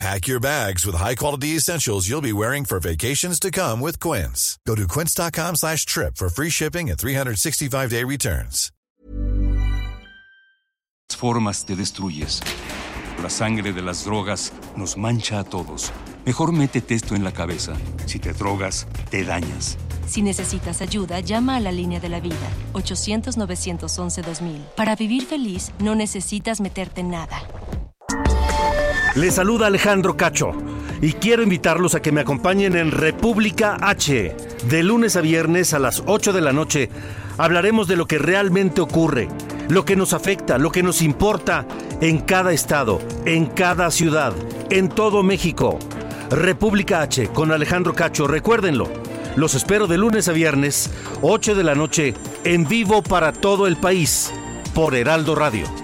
[0.00, 4.58] Pack your bags with high-quality essentials you'll be wearing for vacations to come with Quince.
[4.66, 8.70] Go to quince.com slash trip for free shipping and 365-day returns.
[11.16, 12.40] formas te destruyes.
[13.22, 15.92] La sangre de las drogas nos mancha a todos.
[16.26, 17.74] Mejor métete esto en la cabeza.
[18.06, 19.78] Si te drogas, te dañas.
[20.06, 24.58] Si necesitas ayuda, llama a la línea de la vida, 800-911-2000.
[24.76, 27.40] Para vivir feliz, no necesitas meterte en nada.
[29.16, 30.50] Les saluda Alejandro Cacho
[31.00, 34.36] y quiero invitarlos a que me acompañen en República H.
[34.68, 36.90] De lunes a viernes a las 8 de la noche
[37.38, 39.28] hablaremos de lo que realmente ocurre,
[39.68, 41.64] lo que nos afecta, lo que nos importa
[42.00, 44.32] en cada estado, en cada ciudad,
[44.70, 45.78] en todo México.
[46.30, 48.88] República H con Alejandro Cacho, recuérdenlo.
[49.36, 50.90] Los espero de lunes a viernes,
[51.22, 54.32] 8 de la noche, en vivo para todo el país,
[54.74, 55.83] por Heraldo Radio.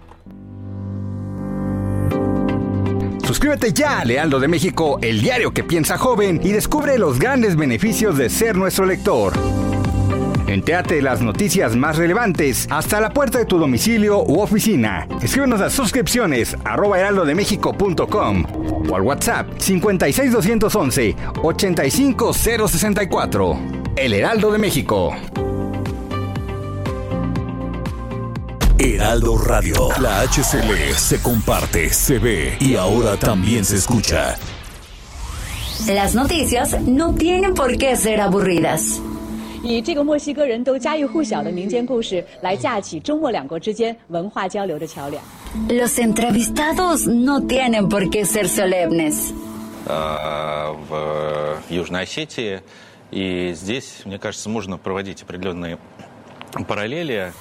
[3.31, 7.55] Suscríbete ya a Lealdo de México, el diario que piensa joven, y descubre los grandes
[7.55, 9.31] beneficios de ser nuestro lector.
[10.47, 15.07] Entéate las noticias más relevantes hasta la puerta de tu domicilio u oficina.
[15.23, 18.43] Escríbenos a suscripciones arroba heraldodemexico.com
[18.89, 23.59] o al WhatsApp 56211 85064.
[23.95, 25.15] El Heraldo de México.
[28.80, 29.88] Heraldo Radio.
[30.00, 34.36] La HCL se comparte, se ve y ahora también se escucha.
[35.86, 39.00] Las noticias no tienen por qué ser aburridas.
[39.62, 45.22] 以这个墨西哥人都家喻户晓的民间故事来架起中墨两国之间文化交流的桥梁。
[45.68, 49.32] Los entrevistados no tienen por qué ser solemnes.
[49.86, 52.62] а, в Южной Осетии.
[53.10, 55.78] И здесь, мне кажется, можно проводить определенные
[56.66, 57.32] параллели.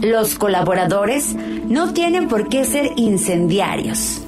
[0.00, 4.22] Los colaboradores no tienen por qué ser incendiarios.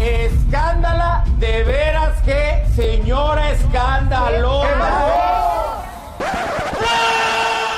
[0.00, 4.68] Escándala, de veras que señora escandalosa.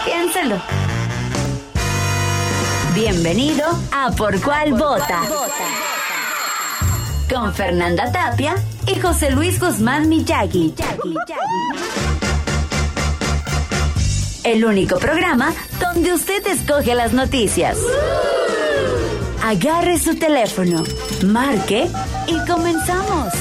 [0.04, 0.56] Piénselo.
[2.94, 5.22] Bienvenido a Por Cuál Vota.
[7.32, 10.75] Con Fernanda Tapia y José Luis Guzmán Miyagi.
[14.45, 17.77] El único programa donde usted escoge las noticias.
[19.45, 20.83] Agarre su teléfono,
[21.27, 21.91] marque
[22.27, 23.40] y comenzamos.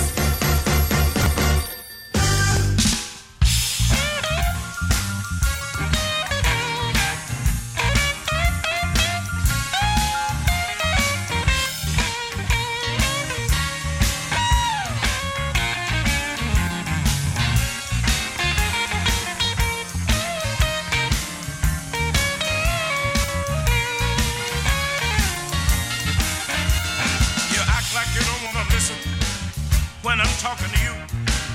[30.02, 30.96] When I'm talking to you.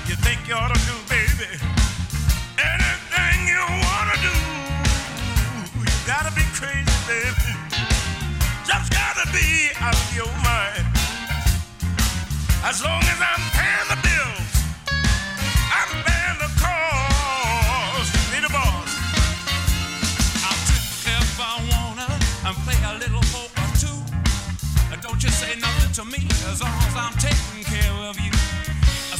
[0.07, 1.49] You think you ought to do, baby,
[2.61, 4.35] anything you wanna do.
[5.81, 7.51] You gotta be crazy, baby.
[8.65, 10.85] Just gotta be out of your mind.
[12.63, 13.54] As long as I'm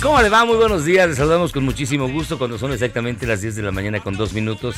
[0.06, 0.46] ¿Cómo le va?
[0.46, 1.08] Muy buenos días.
[1.08, 4.34] Les saludamos con muchísimo gusto cuando son exactamente las 10 de la mañana con dos
[4.34, 4.76] minutos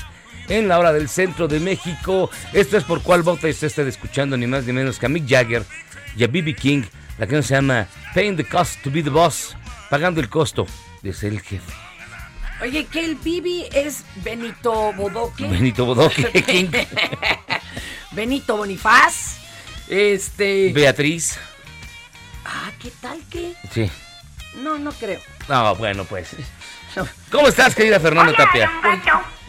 [0.47, 2.29] en la hora del centro de México.
[2.53, 5.27] Esto es por cuál vota usted está escuchando ni más ni menos que a Mick
[5.27, 5.65] Jagger
[6.15, 6.55] y a B.B.
[6.55, 6.83] King.
[7.17, 9.57] La canción se llama Paying the Cost to be the Boss.
[9.89, 10.65] Pagando el costo
[11.01, 11.73] de ser el jefe.
[12.61, 15.45] Oye, que el Bibi es Benito Bodoque.
[15.45, 16.69] Benito Bodoque King.
[18.13, 19.39] Benito Bonifaz.
[19.89, 20.71] Este.
[20.71, 21.37] Beatriz.
[22.45, 23.55] Ah, ¿qué tal que?
[23.73, 23.91] Sí.
[24.57, 25.19] No, no creo.
[25.47, 26.35] No, bueno, pues.
[27.31, 28.71] ¿Cómo estás, querida Fernanda Tapia?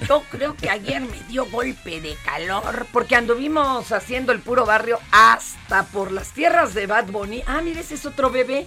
[0.06, 4.98] Yo creo que ayer me dio golpe de calor porque anduvimos haciendo el puro barrio
[5.10, 7.42] hasta por las tierras de Bad Bunny.
[7.46, 8.66] Ah, mire, ese es otro bebé.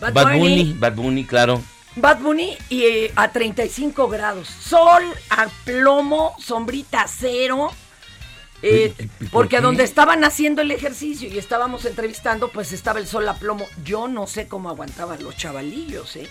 [0.00, 0.74] Bad, Bunny.
[0.78, 1.60] Bad Bunny, claro.
[1.96, 4.48] Bad Bunny y eh, a 35 grados.
[4.48, 7.70] Sol a plomo, sombrita cero.
[8.62, 13.00] Eh, ¿Y- y por porque donde estaban haciendo el ejercicio y estábamos entrevistando, pues estaba
[13.00, 13.66] el sol a plomo.
[13.84, 16.28] Yo no sé cómo aguantaban los chavalillos, ¿eh?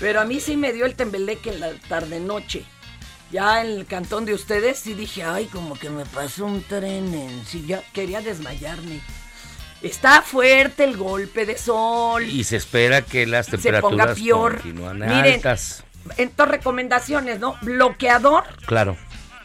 [0.00, 2.64] Pero a mí sí me dio el tembeleque en la tarde-noche.
[3.30, 7.12] Ya en el cantón de ustedes sí dije, ay, como que me pasó un tren
[7.12, 7.44] en...
[7.46, 9.00] Sí, ya quería desmayarme.
[9.82, 12.24] Está fuerte el golpe de sol.
[12.24, 14.52] Y se espera que las Se ponga temperaturas peor.
[14.56, 15.34] continúan Miren.
[15.34, 15.84] altas.
[16.16, 17.56] Entonces, recomendaciones, ¿no?
[17.60, 18.96] Bloqueador, Claro.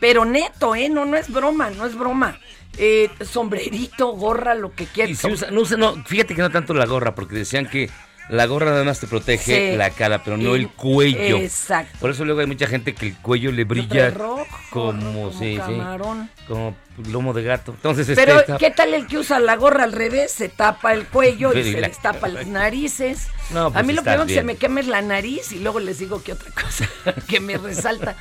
[0.03, 0.89] Pero neto, ¿eh?
[0.89, 2.37] No, no es broma, no es broma.
[2.77, 5.17] Eh, sombrerito, gorra, lo que quieras.
[5.17, 7.89] si usa- no, usa- no, fíjate que no tanto la gorra, porque decían que
[8.27, 9.77] la gorra nada más te protege Sí.
[9.77, 11.37] la cara, pero no el cuello.
[11.37, 11.97] Exacto.
[12.01, 15.57] Por eso luego hay mucha gente que el cuello le brilla rojo, como, sí, sí,
[15.57, 16.29] camarón.
[16.49, 16.75] como
[17.09, 17.71] lomo de gato.
[17.73, 20.31] Entonces, Pero, este, ¿qué tal el que usa la gorra al revés?
[20.31, 23.27] Se tapa el cuello y Pero, y se la- destapa las narices.
[23.51, 25.79] No, a pues mí lo primero que se me quema es la nariz y luego
[25.79, 26.87] les digo que otra cosa
[27.27, 28.15] que me resalta.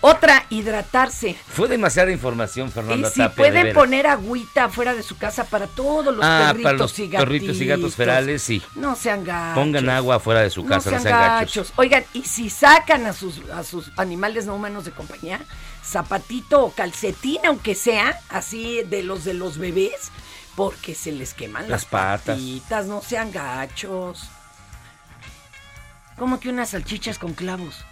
[0.00, 1.36] Otra, hidratarse.
[1.48, 5.42] fue demasiada información, Y Fernando si Tapia, de pueden poner agüita afuera de su casa
[5.44, 7.96] para todos los Ah, perritos para los y perritos y gatos gatitos.
[7.96, 8.62] ferales, sí.
[8.76, 9.54] No sean gachos.
[9.60, 11.56] Pongan agua afuera de su casa, no no sean, sean gachos.
[11.56, 11.72] gachos.
[11.76, 15.40] Oigan, y si sacan a sus, a sus animales no humanos de compañía,
[15.84, 20.10] zapatito o calcetín, aunque sea, así de los de los bebés,
[20.56, 22.36] porque se les queman las, Las patas.
[22.36, 24.28] patitas, no sean gachos.
[26.18, 27.84] Como que unas salchichas con clavos.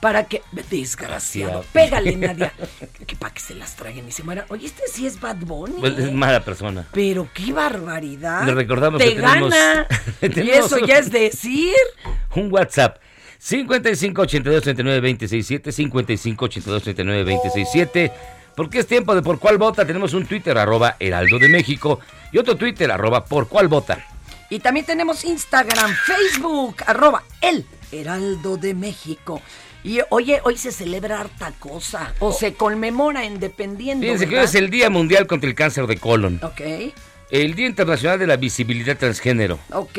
[0.00, 0.42] Para que.
[0.70, 1.64] Desgraciado.
[1.72, 2.52] Pégale, Nadia.
[3.06, 4.44] que para que se las traguen y se mueran.
[4.48, 5.80] Oye, este sí es Bad Bunny.
[5.80, 6.12] Pues es ¿eh?
[6.12, 6.86] mala persona.
[6.92, 8.44] Pero qué barbaridad.
[8.46, 9.88] Le recordamos Te que tenemos- gana.
[10.22, 11.74] y tenemos- eso ya es decir.
[12.36, 12.98] Un WhatsApp.
[13.38, 18.12] 55 82 39 267 55 82 39 267
[18.58, 19.86] porque es tiempo de por cuál vota.
[19.86, 22.00] Tenemos un Twitter, arroba Heraldo de México,
[22.32, 24.04] y otro Twitter, arroba por cuál vota.
[24.50, 29.40] Y también tenemos Instagram, Facebook, arroba el Heraldo de México.
[29.84, 32.12] Y oye, hoy se celebra harta cosa.
[32.18, 34.02] O se conmemora en dependiendo.
[34.02, 36.60] Fíjense que hoy es el Día Mundial contra el Cáncer de Colon, Ok,
[37.30, 39.98] el Día Internacional de la Visibilidad Transgénero, ok.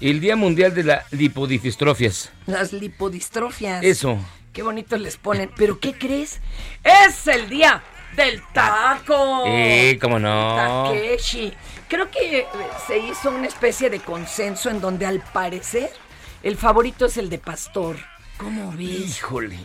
[0.00, 2.30] el Día Mundial de la Lipodistrofias.
[2.46, 3.84] Las lipodistrofias.
[3.84, 4.18] Eso.
[4.52, 5.50] Qué bonito les ponen.
[5.56, 6.40] Pero ¿qué crees?
[6.84, 7.82] Es el día
[8.16, 9.44] del taco.
[9.46, 10.90] Eh, cómo no.
[10.90, 11.52] Takeshi.
[11.88, 12.46] Creo que eh,
[12.86, 15.90] se hizo una especie de consenso en donde al parecer
[16.42, 17.96] el favorito es el de pastor.
[18.36, 19.18] ¿Cómo ves?
[19.18, 19.58] Híjole.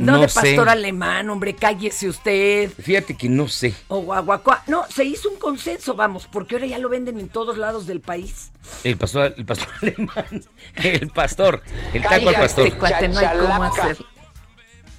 [0.00, 0.40] No, No de sé.
[0.40, 2.70] pastor alemán, hombre, cállese usted.
[2.72, 3.74] Fíjate que no sé.
[3.88, 4.62] O guaguacua.
[4.66, 8.00] No, se hizo un consenso, vamos, porque ahora ya lo venden en todos lados del
[8.00, 8.50] país.
[8.82, 10.44] El pastor, el pastor alemán.
[10.76, 11.62] El pastor.
[11.92, 12.78] El taco al pastor.
[12.78, 13.98] Cuate no hay cómo hacer.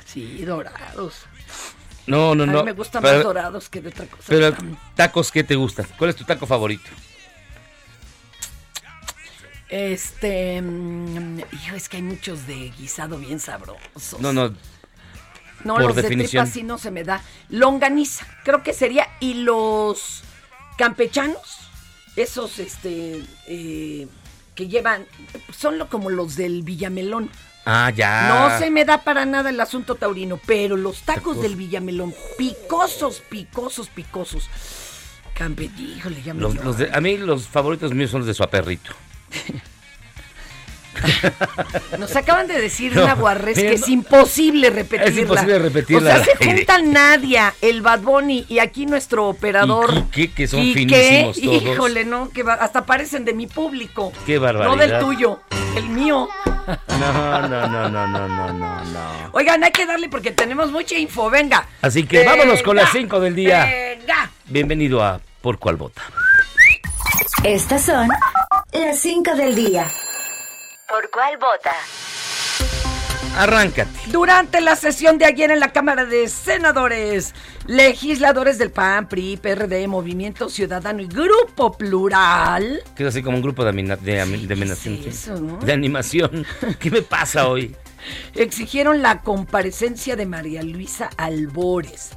[0.06, 1.16] Sí, dorados.
[2.06, 2.64] No, no, A mí no.
[2.64, 4.24] me gustan Pero- más dorados que de otra cosa.
[4.28, 4.54] Pero
[4.96, 5.88] tacos, ¿qué te gustan?
[5.98, 6.90] ¿Cuál es tu taco favorito?
[9.70, 10.62] Este.
[10.62, 14.20] mm, hijo, es que hay muchos de guisado bien sabrosos.
[14.20, 14.54] No, no.
[15.66, 16.46] No, por los definición.
[16.46, 17.22] de tripa sí no se me da.
[17.50, 19.08] Longaniza, creo que sería.
[19.20, 20.24] Y los
[20.78, 21.60] campechanos,
[22.16, 24.08] esos este eh,
[24.56, 25.06] que llevan,
[25.56, 27.30] son lo, como los del Villamelón.
[27.66, 28.28] Ah, ya.
[28.50, 31.42] No se me da para nada el asunto taurino, pero los tacos Tacos.
[31.44, 34.50] del Villamelón, picosos, picosos, picosos.
[35.36, 38.28] Campe, híjole, ya me Los, dio los de- a mí los favoritos míos son los
[38.28, 38.92] de su aperrito.
[42.00, 45.10] Nos acaban de decir No, una guarres que es imposible repetirla.
[45.10, 49.94] Es imposible repetirla O sea, se juntan Nadia, el Bad Bunny y aquí nuestro operador.
[49.94, 51.64] Y Quique, que son finísimos todos.
[51.64, 54.12] Híjole, no, que hasta parecen de mi público.
[54.26, 54.76] Qué barbaridad.
[54.76, 55.40] No del tuyo,
[55.76, 56.28] el mío.
[56.68, 59.30] No, no, no, no, no, no, no, no.
[59.32, 61.68] Oigan, hay que darle porque tenemos mucha info, venga.
[61.82, 63.66] Así que vámonos con las Venga, 5 del día.
[63.66, 64.32] Venga.
[64.48, 66.02] Bienvenido a Por Cuál Vota.
[67.44, 68.08] Estas son
[68.72, 69.88] las 5 del día.
[70.92, 71.72] ¿Por cuál vota?
[73.38, 73.90] Arráncate.
[74.08, 77.34] Durante la sesión de ayer en la Cámara de Senadores,
[77.66, 83.64] legisladores del PAN, PRI, PRD, Movimiento Ciudadano y Grupo Plural Queda así como un grupo
[83.64, 84.96] de, amina- de, de animación.
[84.96, 85.58] es eso, no?
[85.60, 86.46] De animación.
[86.80, 87.76] ¿Qué me pasa hoy?
[88.34, 92.10] exigieron la comparecencia de María Luisa Albores,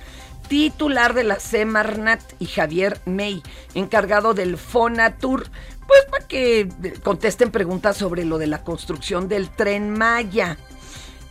[0.48, 3.42] titular de la Semarnat, y Javier May,
[3.74, 5.46] encargado del Fonatur,
[5.94, 6.68] pues para que
[7.02, 10.58] contesten preguntas sobre lo de la construcción del tren Maya.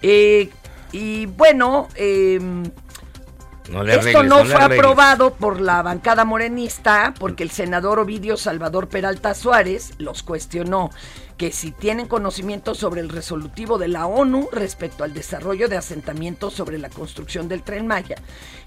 [0.02, 0.50] Eh,
[0.92, 2.40] y bueno, eh,
[3.70, 8.90] No le Esto no fue aprobado por la bancada morenista porque el senador Ovidio Salvador
[8.90, 10.90] Peralta Suárez los cuestionó
[11.38, 16.54] que si tienen conocimiento sobre el resolutivo de la ONU respecto al desarrollo de asentamientos
[16.54, 18.18] sobre la construcción del tren Maya,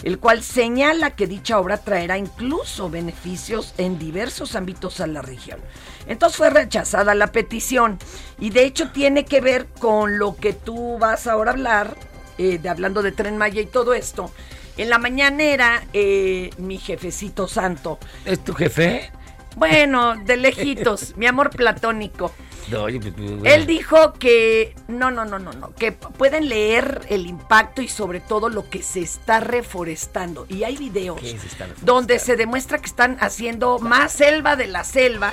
[0.02, 5.60] el cual señala que dicha obra traerá incluso beneficios en diversos ámbitos a la región.
[6.06, 7.98] Entonces fue rechazada la petición
[8.38, 11.96] y de hecho tiene que ver con lo que tú vas ahora a hablar,
[12.38, 14.30] eh, de hablando de tren Maya y todo esto.
[14.76, 17.98] En la mañanera, eh, mi jefecito santo.
[18.24, 19.10] ¿Es tu jefe?
[19.56, 22.30] Bueno, de lejitos, mi amor platónico.
[22.70, 23.54] Pues, pues.
[23.54, 28.20] Él dijo que no, no, no, no, no, que pueden leer el impacto y sobre
[28.20, 30.46] todo lo que se está reforestando.
[30.48, 31.48] Y hay videos ¿Qué se
[31.82, 35.32] donde se demuestra que están haciendo más selva de la selva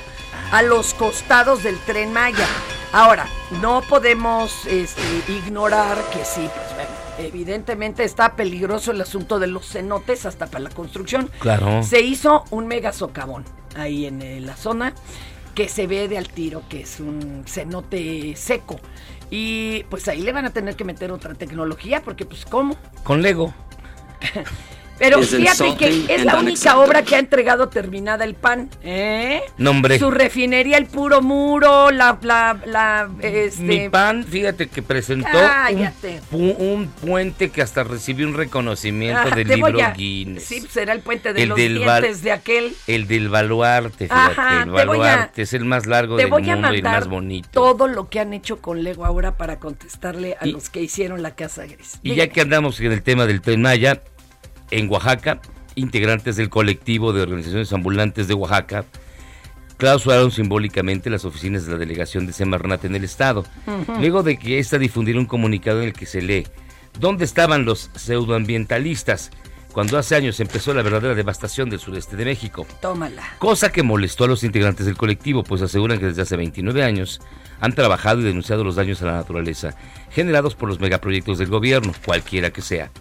[0.51, 2.47] a los costados del tren Maya.
[2.91, 3.25] Ahora,
[3.61, 9.67] no podemos este, ignorar que sí, pues bueno, evidentemente está peligroso el asunto de los
[9.67, 11.31] cenotes hasta para la construcción.
[11.39, 11.81] Claro.
[11.81, 13.43] Se hizo un mega socavón
[13.75, 14.93] ahí en eh, la zona
[15.55, 18.79] que se ve de al tiro, que es un cenote seco.
[19.29, 22.75] Y pues ahí le van a tener que meter otra tecnología, porque pues ¿cómo?
[23.03, 23.53] Con Lego.
[24.99, 28.69] Pero fíjate que es la única obra que ha entregado terminada el PAN.
[28.83, 29.41] ¿eh?
[29.57, 29.99] No, hombre.
[29.99, 33.89] Su refinería, el puro muro, la, la, la, Mi este...
[33.89, 35.77] pan, fíjate que presentó un,
[36.31, 40.43] pu- un puente que hasta recibió un reconocimiento Ah, del libro a- Guinness.
[40.43, 42.73] Sí, será el puente de El los del val- dientes de aquel.
[42.87, 46.23] El del baluarte, fíjate, Ajá, el te voy a- baluarte es el más largo Te
[46.23, 47.49] del voy a mundo y el más bonito.
[47.51, 51.21] todo lo que han hecho con Lego ahora para contestarle a Y- los que hicieron
[51.21, 51.99] la Casa Gris.
[52.03, 54.01] Y ya que andamos en el tema del Tren Maya,
[54.71, 55.41] en Oaxaca,
[55.75, 58.85] integrantes del colectivo de organizaciones ambulantes de Oaxaca
[59.77, 63.43] clausuraron simbólicamente las oficinas de la delegación de Semarnat en el estado,
[63.99, 66.45] luego de que ésta difundiera un comunicado en el que se lee
[66.99, 69.31] ¿Dónde estaban los pseudoambientalistas
[69.71, 72.67] cuando hace años empezó la verdadera devastación del sureste de México?
[72.81, 73.23] Tómala.
[73.39, 77.19] Cosa que molestó a los integrantes del colectivo, pues aseguran que desde hace 29 años
[77.59, 79.75] han trabajado y denunciado los daños a la naturaleza
[80.11, 82.91] generados por los megaproyectos del gobierno, cualquiera que sea,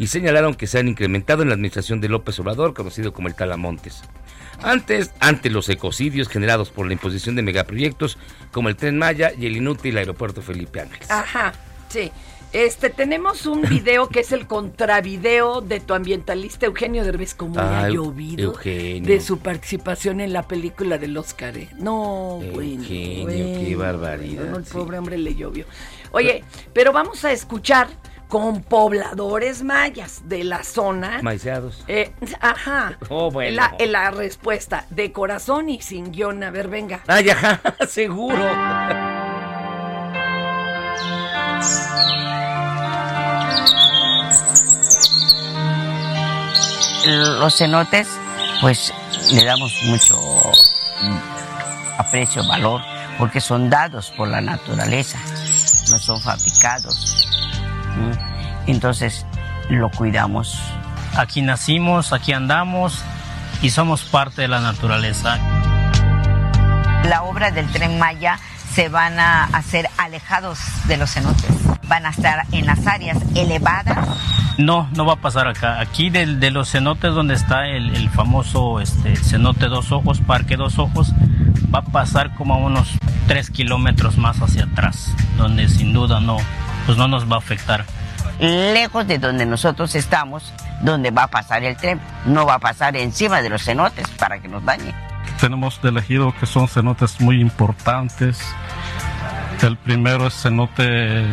[0.00, 3.34] y señalaron que se han incrementado en la administración de López Obrador, conocido como el
[3.34, 4.00] Talamontes.
[4.62, 8.16] Antes, ante los ecocidios generados por la imposición de megaproyectos
[8.50, 11.10] como el Tren Maya y el inútil aeropuerto Felipe Ángeles.
[11.10, 11.52] Ajá,
[11.90, 12.10] sí.
[12.54, 17.60] Este, tenemos un video que es el contravideo de tu ambientalista Eugenio Derbez, como le
[17.60, 19.06] ha llovido Eugenio.
[19.06, 21.58] de su participación en la película del Oscar.
[21.58, 21.68] ¿eh?
[21.78, 24.72] No, bueno, Eugenio, qué bueno, barbaridad, bueno, el sí.
[24.72, 25.66] pobre hombre le llovió.
[26.10, 26.42] Oye,
[26.72, 27.88] pero vamos a escuchar
[28.30, 31.20] con pobladores mayas de la zona.
[31.20, 31.84] Maiceados.
[31.88, 32.96] Eh, ajá.
[33.10, 33.56] Oh, bueno.
[33.56, 36.42] La, eh, la respuesta de corazón y sin guion.
[36.44, 37.00] A ver, venga.
[37.08, 38.38] Ay, ajá, seguro.
[47.06, 48.08] los cenotes,
[48.60, 48.92] pues
[49.32, 50.16] le damos mucho
[51.02, 52.80] mm, aprecio, valor,
[53.18, 55.18] porque son dados por la naturaleza,
[55.90, 57.26] no son fabricados.
[58.66, 59.26] Entonces
[59.68, 60.60] lo cuidamos.
[61.16, 63.04] Aquí nacimos, aquí andamos
[63.62, 65.38] y somos parte de la naturaleza.
[67.04, 68.38] La obra del tren Maya
[68.72, 71.50] se van a hacer alejados de los cenotes,
[71.88, 74.06] van a estar en las áreas elevadas
[74.58, 75.80] No, no va a pasar acá.
[75.80, 80.78] Aquí de, los cenotes donde está el, el famoso este, cenote Dos Ojos, Parque Dos
[80.78, 81.12] Ojos,
[81.74, 82.90] va a pasar como a unos
[83.26, 86.36] 3 kilómetros más hacia atrás, donde sin duda no,
[86.90, 87.84] pues no nos va a afectar.
[88.40, 92.96] lejos de donde nosotros estamos, donde va a pasar el tren, no va a pasar
[92.96, 94.92] encima de los cenotes para que nos dañe.
[95.40, 98.40] Tenemos de elegido que son cenotes muy importantes.
[99.62, 101.26] El primero es cenote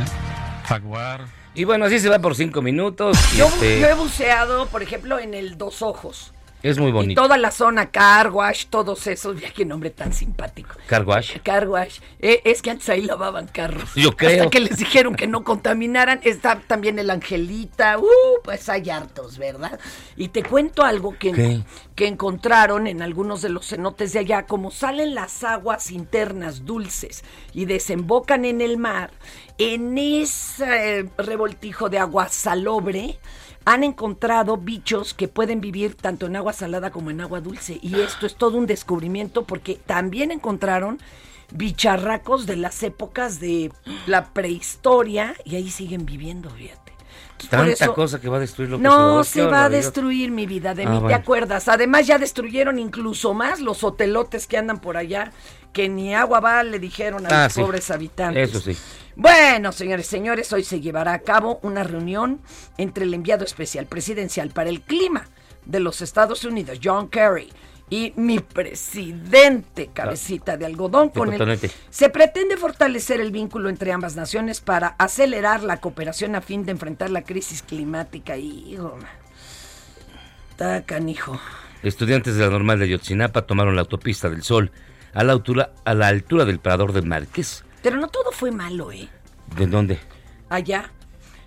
[0.68, 1.22] jaguar.
[1.56, 3.18] Y bueno, así se va por cinco minutos.
[3.36, 6.34] Yo, este, yo he buceado, por ejemplo, en el Dos Ojos.
[6.64, 7.22] Es muy Y bonito.
[7.22, 10.76] toda la zona, Carwash, todos esos, ya qué nombre tan simpático.
[10.88, 11.38] Car wash.
[11.44, 12.00] Carwash.
[12.20, 13.94] Eh, es que antes ahí lavaban carros.
[13.96, 14.44] Yo creo.
[14.44, 16.20] Hasta que les dijeron que no contaminaran.
[16.24, 18.00] Está también el Angelita.
[18.00, 18.08] Uh,
[18.44, 19.80] pues hay hartos, ¿verdad?
[20.16, 21.64] Y te cuento algo que,
[21.96, 24.46] que encontraron en algunos de los cenotes de allá.
[24.46, 27.24] Como salen las aguas internas dulces
[27.54, 29.12] y desembocan en el mar,
[29.58, 33.20] en ese eh, revoltijo de agua salobre
[33.70, 37.80] han encontrado bichos que pueden vivir tanto en agua salada como en agua dulce.
[37.82, 41.00] Y esto es todo un descubrimiento porque también encontraron
[41.52, 43.74] bicharracos de las épocas de
[44.06, 46.94] la prehistoria y ahí siguen viviendo, fíjate.
[47.50, 50.46] Tanta eso- cosa que va a destruir lo que No se va a destruir mi
[50.46, 51.68] vida, de Ah, mí, ¿te acuerdas?
[51.68, 55.32] Además ya destruyeron incluso más los hotelotes que andan por allá,
[55.74, 57.62] que ni agua va, le dijeron a Ah, los sí.
[57.62, 58.50] pobres habitantes.
[58.50, 58.78] Eso sí.
[59.20, 62.40] Bueno, señores, señores, hoy se llevará a cabo una reunión
[62.78, 65.26] entre el enviado especial presidencial para el clima
[65.66, 67.50] de los Estados Unidos, John Kerry,
[67.90, 71.40] y mi presidente, cabecita de algodón, con el...
[71.40, 71.72] cotonete.
[71.90, 76.74] Se pretende fortalecer el vínculo entre ambas naciones para acelerar la cooperación a fin de
[76.74, 78.38] enfrentar la crisis climática.
[78.38, 79.00] Hijo,
[80.52, 81.42] está canijo.
[81.82, 84.72] Estudiantes de la normal de Ayotzinapa tomaron la autopista del Sol
[85.16, 87.64] a la altura, a la altura del Parador de Márquez.
[87.88, 89.08] Pero no todo fue malo, ¿eh?
[89.56, 89.98] ¿De dónde?
[90.50, 90.92] Allá.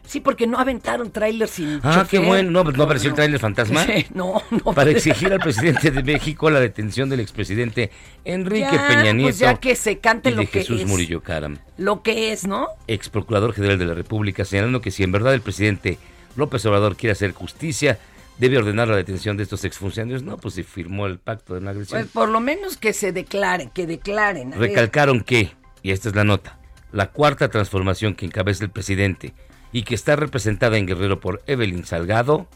[0.07, 2.51] Sí, porque no aventaron trailers sin Ah, qué bueno.
[2.51, 3.85] No, ¿no apareció el tráiler fantasma?
[3.87, 4.73] Sí, no, no.
[4.73, 7.91] Para exigir al presidente de México la detención del expresidente
[8.25, 10.87] Enrique Ya, Peña Nieto pues ya que se cante y lo de que Jesús es.
[10.87, 12.69] Murillo Caram, Lo que es, ¿no?
[12.87, 15.99] ex procurador general de la República, señalando que si en verdad el presidente
[16.37, 17.99] López Obrador quiere hacer justicia,
[18.39, 20.23] debe ordenar la detención de estos exfuncionarios.
[20.23, 22.01] No, pues si firmó el pacto de agresión.
[22.01, 24.53] Pues por lo menos que se declaren, que declaren.
[24.53, 25.53] Recalcaron que,
[25.83, 26.59] y esta es la nota,
[26.93, 29.35] la cuarta transformación que encabeza el presidente
[29.73, 32.49] y que está representada en Guerrero por Evelyn Salgado,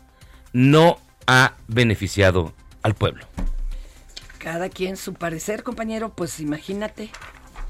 [0.53, 3.27] no ha beneficiado al pueblo.
[4.39, 7.11] Cada quien su parecer, compañero, pues imagínate.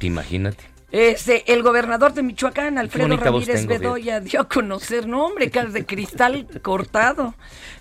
[0.00, 0.64] Imagínate.
[0.90, 5.70] Este, el gobernador de Michoacán, Alfredo Ramírez tengo, Bedoya, dio a conocer, no hombre, cara
[5.70, 7.34] de cristal cortado.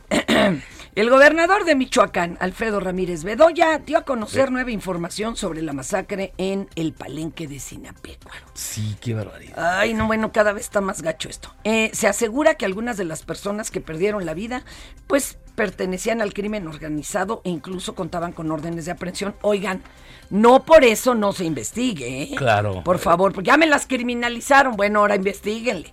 [0.96, 6.34] El gobernador de Michoacán, Alfredo Ramírez Bedoya, dio a conocer nueva información sobre la masacre
[6.38, 8.46] en el palenque de Sinapecuaro.
[8.54, 9.56] Sí, qué barbaridad.
[9.58, 11.52] Ay, no, bueno, cada vez está más gacho esto.
[11.64, 14.66] Eh, se asegura que algunas de las personas que perdieron la vida,
[15.08, 19.34] pues pertenecían al crimen organizado e incluso contaban con órdenes de aprehensión.
[19.42, 19.82] Oigan,
[20.30, 22.36] no por eso no se investigue, ¿eh?
[22.36, 22.84] Claro.
[22.84, 24.76] Por favor, porque ya me las criminalizaron.
[24.76, 25.92] Bueno, ahora investiguenle.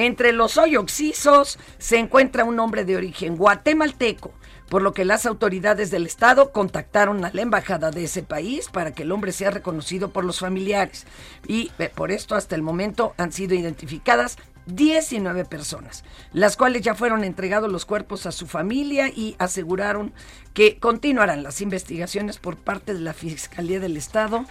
[0.00, 4.30] Entre los hoy oxisos se encuentra un hombre de origen guatemalteco,
[4.68, 8.92] por lo que las autoridades del estado contactaron a la embajada de ese país para
[8.92, 11.04] que el hombre sea reconocido por los familiares.
[11.48, 17.24] Y por esto hasta el momento han sido identificadas 19 personas, las cuales ya fueron
[17.24, 20.12] entregados los cuerpos a su familia y aseguraron
[20.54, 24.44] que continuarán las investigaciones por parte de la Fiscalía del Estado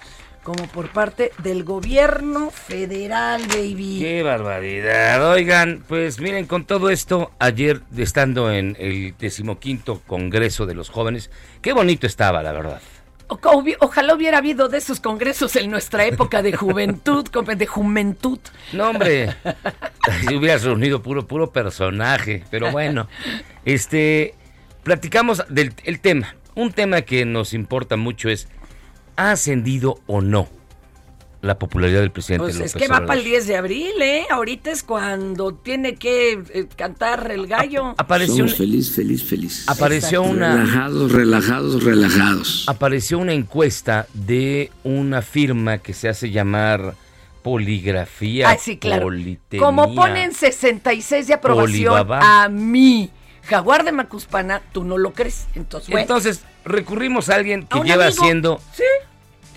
[0.48, 4.00] como por parte del gobierno federal, baby.
[4.00, 5.30] Qué barbaridad.
[5.30, 11.32] Oigan, pues miren, con todo esto, ayer estando en el decimoquinto Congreso de los Jóvenes,
[11.62, 12.82] qué bonito estaba, la verdad.
[13.27, 13.38] O-
[13.82, 18.40] Ojalá hubiera habido de esos congresos en nuestra época de juventud, de juventud.
[18.72, 19.36] No, hombre,
[20.29, 23.10] si hubieras reunido puro, puro personaje, pero bueno,
[23.66, 24.33] este,
[24.83, 26.36] platicamos del el tema.
[26.55, 28.48] Un tema que nos importa mucho es,
[29.18, 30.48] ¿ha ascendido o no
[31.42, 33.08] la popularidad del presidente Pues López es que va Obrador?
[33.08, 34.25] para el 10 de abril, ¿eh?
[34.32, 37.94] Ahorita es cuando tiene que eh, cantar el gallo.
[37.98, 39.64] Apareció un- feliz, feliz, feliz.
[39.68, 42.64] Apareció una- Relajados, relajados, relajados.
[42.68, 46.96] apareció una encuesta de una firma que se hace llamar
[47.44, 48.50] Poligrafía.
[48.50, 49.03] Ah, sí, claro.
[49.03, 49.66] Politemia.
[49.66, 53.10] Como ponen 66 de aprobación a mí,
[53.44, 55.48] Jaguar de Macuspana, tú no lo crees.
[55.56, 58.22] Entonces, bueno, Entonces, recurrimos a alguien que ¿A un lleva amigo?
[58.22, 58.84] haciendo Sí.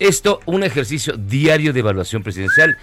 [0.00, 2.76] Esto un ejercicio diario de evaluación presidencial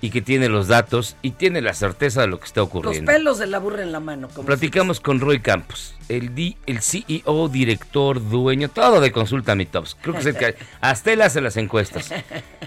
[0.00, 3.12] y que tiene los datos y tiene la certeza de lo que está los ocurriendo.
[3.12, 4.28] pelos de la burra en la mano.
[4.34, 9.64] Como Platicamos con Roy Campos, el, di- el CEO, director, dueño, todo de Consulta Mi
[9.64, 9.96] Tops.
[10.00, 12.10] Creo que es el que hasta él hace las encuestas.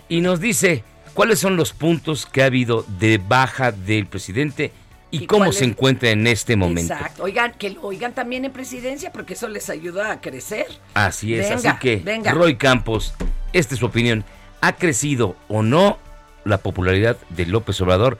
[0.07, 4.71] Y nos dice cuáles son los puntos que ha habido de baja del presidente
[5.11, 6.93] y, ¿Y cómo se encuentra en este momento.
[6.93, 7.23] Exacto.
[7.23, 10.67] Oigan, que lo oigan también en presidencia porque eso les ayuda a crecer.
[10.93, 12.31] Así es, Venga, así que venga.
[12.31, 13.13] Roy Campos,
[13.57, 14.23] esta es su opinión.
[14.61, 15.97] ¿Ha crecido o no
[16.43, 18.17] la popularidad de López Obrador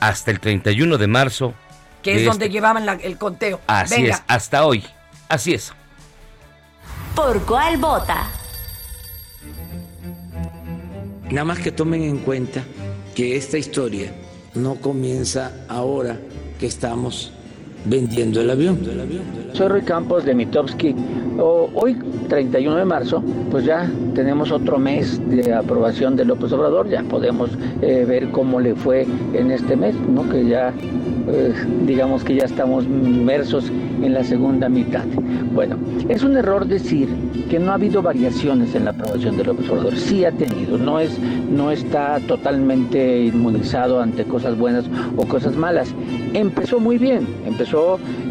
[0.00, 1.54] hasta el 31 de marzo?
[2.02, 3.60] Que es donde este- llevaban la- el conteo.
[3.66, 4.14] Así Venga.
[4.16, 4.84] es, hasta hoy.
[5.28, 5.72] Así es.
[7.14, 8.28] ¿Por cuál vota?
[11.30, 12.62] Nada más que tomen en cuenta
[13.14, 14.12] que esta historia
[14.54, 16.18] no comienza ahora
[16.58, 17.32] que estamos
[17.84, 18.78] vendiendo el avión.
[19.52, 20.94] Soy Roy Campos de Mitowski.
[21.40, 21.96] Hoy,
[22.28, 26.88] 31 de marzo, pues ya tenemos otro mes de aprobación de López Obrador.
[26.88, 30.28] Ya podemos eh, ver cómo le fue en este mes, ¿no?
[30.28, 30.72] Que ya,
[31.28, 31.54] eh,
[31.86, 33.70] digamos que ya estamos inmersos
[34.02, 35.04] en la segunda mitad.
[35.54, 35.76] Bueno,
[36.08, 37.08] es un error decir
[37.48, 39.96] que no ha habido variaciones en la aprobación de López Obrador.
[39.96, 41.18] Sí ha tenido, no, es,
[41.50, 44.86] no está totalmente inmunizado ante cosas buenas
[45.16, 45.94] o cosas malas.
[46.34, 47.67] Empezó muy bien, empezó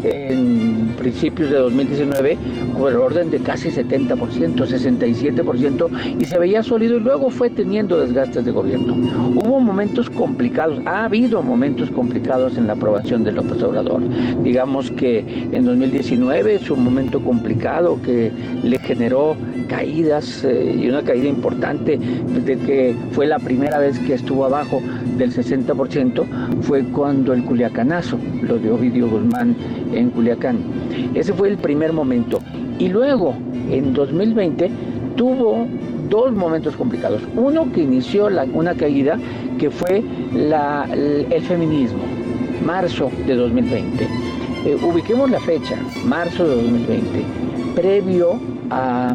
[0.02, 2.38] en principios de 2019,
[2.82, 5.88] pero orden de casi 70%, 67%,
[6.20, 8.94] y se veía sólido y luego fue teniendo desgastes de gobierno.
[9.34, 14.02] Hubo momentos complicados, ha habido momentos complicados en la aprobación de López Obrador.
[14.42, 15.18] Digamos que
[15.52, 19.36] en 2019 es un momento complicado que le generó
[19.68, 24.82] caídas eh, y una caída importante desde que fue la primera vez que estuvo abajo
[25.18, 26.24] del 60%
[26.62, 29.56] fue cuando el Culiacanazo, lo de Ovidio Guzmán
[29.92, 30.58] en Culiacán.
[31.14, 32.40] Ese fue el primer momento.
[32.78, 33.34] Y luego,
[33.70, 34.70] en 2020,
[35.16, 35.66] tuvo
[36.08, 37.20] dos momentos complicados.
[37.36, 39.18] Uno que inició una caída
[39.58, 40.02] que fue
[40.32, 42.00] el, feminismo,
[42.64, 44.04] marzo de 2020.
[44.64, 47.24] Eh, ubiquemos la fecha, marzo de 2020,
[47.74, 49.14] previo a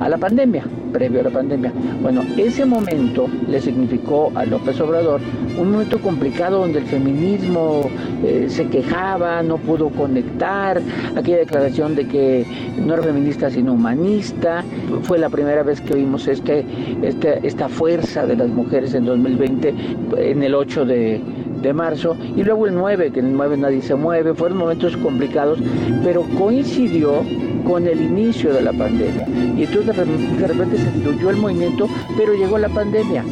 [0.00, 1.72] a la pandemia, previo a la pandemia.
[2.02, 5.20] Bueno, ese momento le significó a López Obrador
[5.58, 7.90] un momento complicado donde el feminismo
[8.24, 10.80] eh, se quejaba, no pudo conectar,
[11.16, 12.46] aquella declaración de que
[12.84, 14.64] no era feminista sino humanista,
[15.02, 16.64] fue la primera vez que vimos este,
[17.02, 19.74] este esta fuerza de las mujeres en 2020,
[20.16, 21.20] en el 8 de,
[21.62, 25.58] de marzo, y luego el 9, que el 9 nadie se mueve, fueron momentos complicados,
[26.02, 27.22] pero coincidió
[27.66, 29.26] con el inicio de la pandemia.
[29.56, 33.24] Y entonces de repente se diluyó el movimiento, pero llegó la pandemia.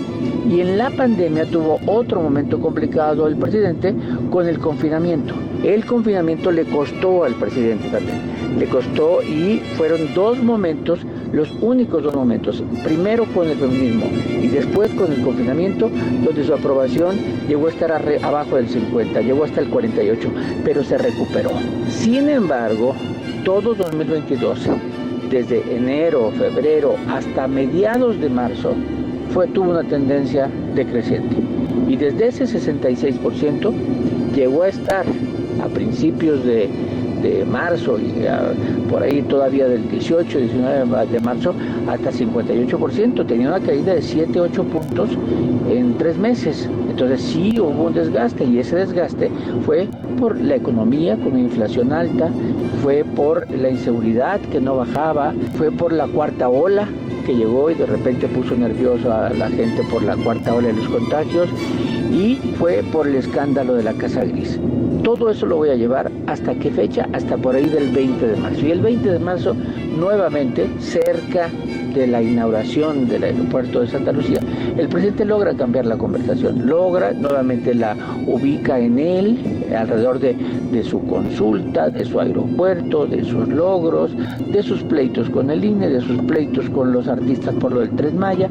[0.48, 3.94] Y en la pandemia tuvo otro momento complicado el presidente
[4.30, 5.34] con el confinamiento.
[5.64, 8.20] El confinamiento le costó al presidente también.
[8.58, 11.00] Le costó y fueron dos momentos,
[11.32, 12.62] los únicos dos momentos.
[12.84, 14.06] Primero con el feminismo
[14.40, 15.90] y después con el confinamiento,
[16.24, 17.16] donde su aprobación
[17.48, 20.30] llegó a estar abajo del 50, llegó hasta el 48,
[20.64, 21.50] pero se recuperó.
[21.88, 22.94] Sin embargo,
[23.44, 24.68] todo 2022,
[25.30, 28.74] desde enero, febrero hasta mediados de marzo,
[29.32, 31.36] fue, tuvo una tendencia decreciente.
[31.88, 33.72] Y desde ese 66%
[34.34, 35.04] llegó a estar
[35.62, 36.68] a principios de,
[37.44, 38.24] marzo y
[38.88, 41.54] por ahí todavía del 18, 19 de marzo
[41.88, 43.26] hasta 58%.
[43.26, 45.10] Tenía una caída de 7, 8 puntos
[45.68, 46.68] en tres meses.
[46.88, 49.30] Entonces sí hubo un desgaste y ese desgaste
[49.64, 52.30] fue por la economía con inflación alta,
[52.82, 56.88] fue por la inseguridad que no bajaba, fue por la cuarta ola
[57.26, 60.74] que llegó y de repente puso nervioso a la gente por la cuarta ola de
[60.74, 61.48] los contagios
[62.16, 64.58] y fue por el escándalo de la Casa Gris.
[65.04, 68.36] Todo eso lo voy a llevar hasta qué fecha, hasta por ahí del 20 de
[68.36, 68.66] marzo.
[68.66, 69.54] Y el 20 de marzo,
[69.98, 71.50] nuevamente, cerca
[71.96, 74.38] de la inauguración del aeropuerto de Santa Lucía,
[74.76, 79.38] el presidente logra cambiar la conversación, logra, nuevamente la ubica en él,
[79.74, 80.36] alrededor de,
[80.70, 84.12] de su consulta, de su aeropuerto, de sus logros,
[84.52, 87.90] de sus pleitos con el INE, de sus pleitos con los artistas por lo del
[87.90, 88.48] Tres Maya,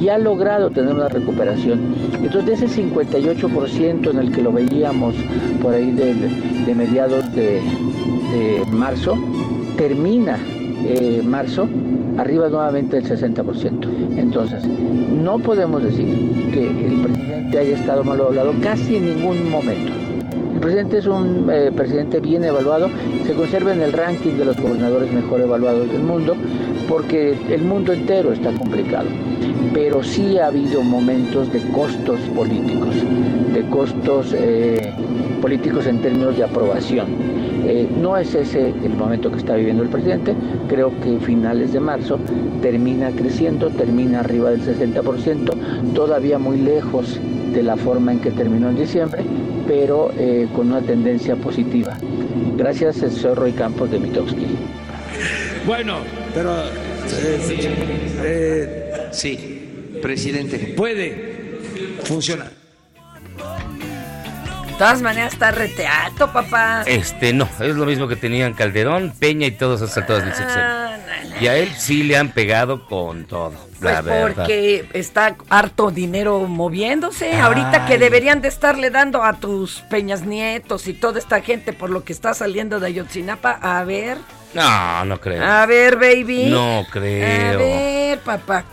[0.00, 1.80] y ha logrado tener una recuperación.
[2.22, 5.14] Entonces, de ese 58% en el que lo veíamos
[5.60, 7.60] por ahí de, mediados de,
[8.32, 9.18] de marzo,
[9.76, 10.38] termina
[10.86, 11.66] eh, marzo
[12.18, 14.16] arriba nuevamente del 60%.
[14.16, 16.06] Entonces, no podemos decir
[16.52, 19.92] que el presidente haya estado mal evaluado casi en ningún momento.
[20.54, 22.88] El presidente es un eh, presidente bien evaluado,
[23.26, 26.34] se conserva en el ranking de los gobernadores mejor evaluados del mundo,
[26.88, 29.08] porque el mundo entero está complicado.
[29.74, 32.94] Pero sí ha habido momentos de costos políticos,
[33.52, 34.92] de costos eh,
[35.42, 37.33] políticos en términos de aprobación
[37.66, 40.34] eh, no es ese el momento que está viviendo el presidente,
[40.68, 42.18] creo que finales de marzo
[42.60, 47.18] termina creciendo, termina arriba del 60%, todavía muy lejos
[47.52, 49.22] de la forma en que terminó en diciembre,
[49.66, 51.96] pero eh, con una tendencia positiva.
[52.56, 54.46] Gracias, señor Roy Campos de Mitowski.
[55.66, 55.98] Bueno,
[56.34, 56.52] pero
[58.22, 61.60] eh, sí, presidente, puede
[62.04, 62.63] funcionar.
[64.74, 66.82] De todas maneras está reteato, papá.
[66.84, 70.96] Este, no, es lo mismo que tenían Calderón, Peña y todos esos actores del ah,
[71.40, 74.34] Y a él sí le han pegado con todo, la pues verdad.
[74.34, 77.40] porque está harto dinero moviéndose.
[77.40, 81.90] Ahorita que deberían de estarle dando a tus Peñas Nietos y toda esta gente por
[81.90, 83.52] lo que está saliendo de Ayotzinapa.
[83.62, 84.18] A ver.
[84.54, 85.44] No, no creo.
[85.44, 86.46] A ver, baby.
[86.46, 87.54] No creo.
[87.54, 88.64] A ver, papá.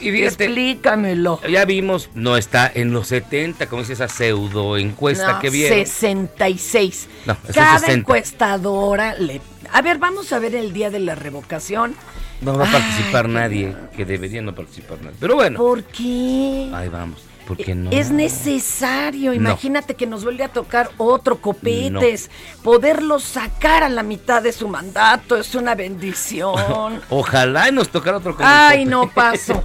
[0.00, 1.40] Y Explícamelo.
[1.48, 5.86] Ya vimos, no está en los 70, como dice esa pseudo encuesta que viene.
[5.86, 7.08] 66.
[7.26, 9.40] No, Cada encuestadora le...
[9.72, 11.94] A ver, vamos a ver el día de la revocación.
[12.40, 15.16] No va a participar nadie, que debería no participar nadie.
[15.18, 15.58] Pero bueno.
[15.58, 16.70] ¿Por qué?
[16.74, 17.22] Ahí vamos.
[17.46, 17.90] ¿Por qué no?
[17.90, 19.32] Es necesario.
[19.32, 22.30] Imagínate que nos vuelve a tocar otro copetes.
[22.62, 27.00] Poderlo sacar a la mitad de su mandato es una bendición.
[27.08, 28.52] Ojalá nos tocara otro copetes.
[28.52, 29.62] Ay, no paso.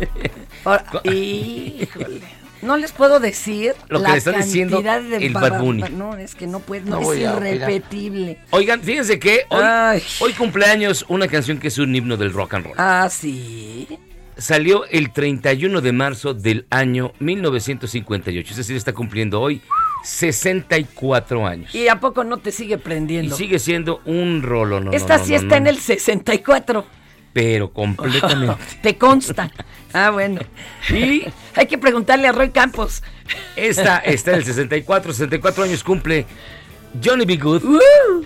[1.03, 2.21] Híjole.
[2.61, 5.61] No les puedo decir Lo que la le está diciendo cantidad de el ba- Bad
[5.61, 5.83] Bunny.
[5.93, 8.37] No, es que no puede, No no, es a irrepetible.
[8.51, 12.65] Oigan, fíjense que hoy, hoy cumpleaños una canción que es un himno del rock and
[12.67, 12.75] roll.
[12.77, 13.87] Ah, sí.
[14.37, 18.51] Salió el 31 de marzo del año 1958.
[18.51, 19.61] Es decir, está cumpliendo hoy
[20.03, 21.73] 64 años.
[21.75, 23.35] ¿Y a poco no te sigue Y prendiendo?
[23.35, 24.79] sigue siendo un rolo.
[24.79, 26.85] No, Esta no, no, sí está en el 64.
[27.33, 28.55] Pero completamente.
[28.81, 29.51] Te consta.
[29.93, 30.41] Ah, bueno.
[30.89, 31.23] Y
[31.55, 33.03] hay que preguntarle a Roy Campos.
[33.55, 35.13] Esta está en el 64.
[35.13, 36.25] 64 años cumple
[37.03, 37.37] Johnny B.
[37.37, 37.63] Good,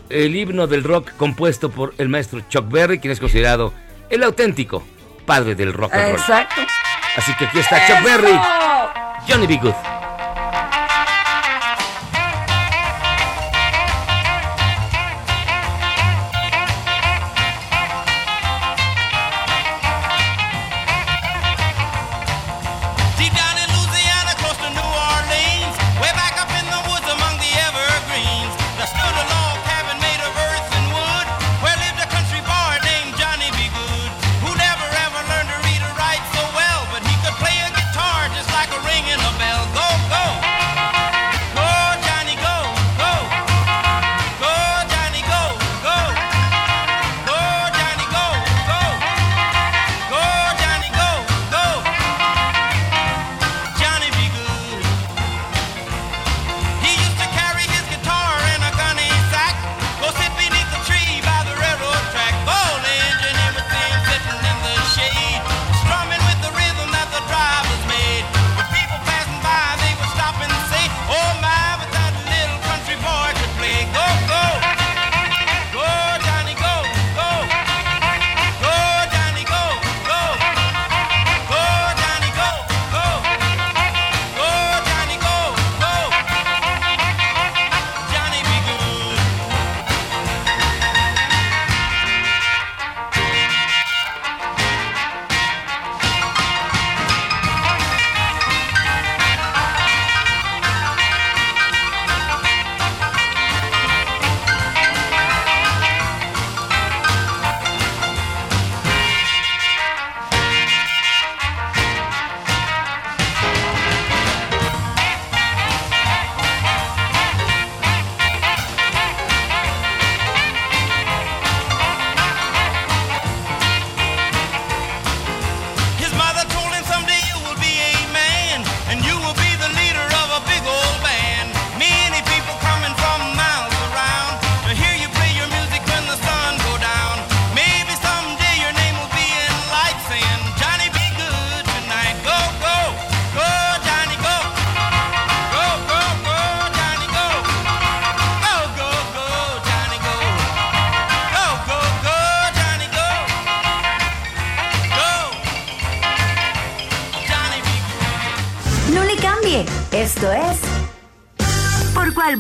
[0.10, 3.74] el himno del rock compuesto por el maestro Chuck Berry, quien es considerado
[4.10, 4.84] el auténtico
[5.26, 6.20] padre del rock and roll.
[6.20, 6.62] Exacto.
[7.18, 8.40] Así que aquí está Chuck Berry,
[9.28, 9.58] Johnny B.
[9.58, 10.05] Good.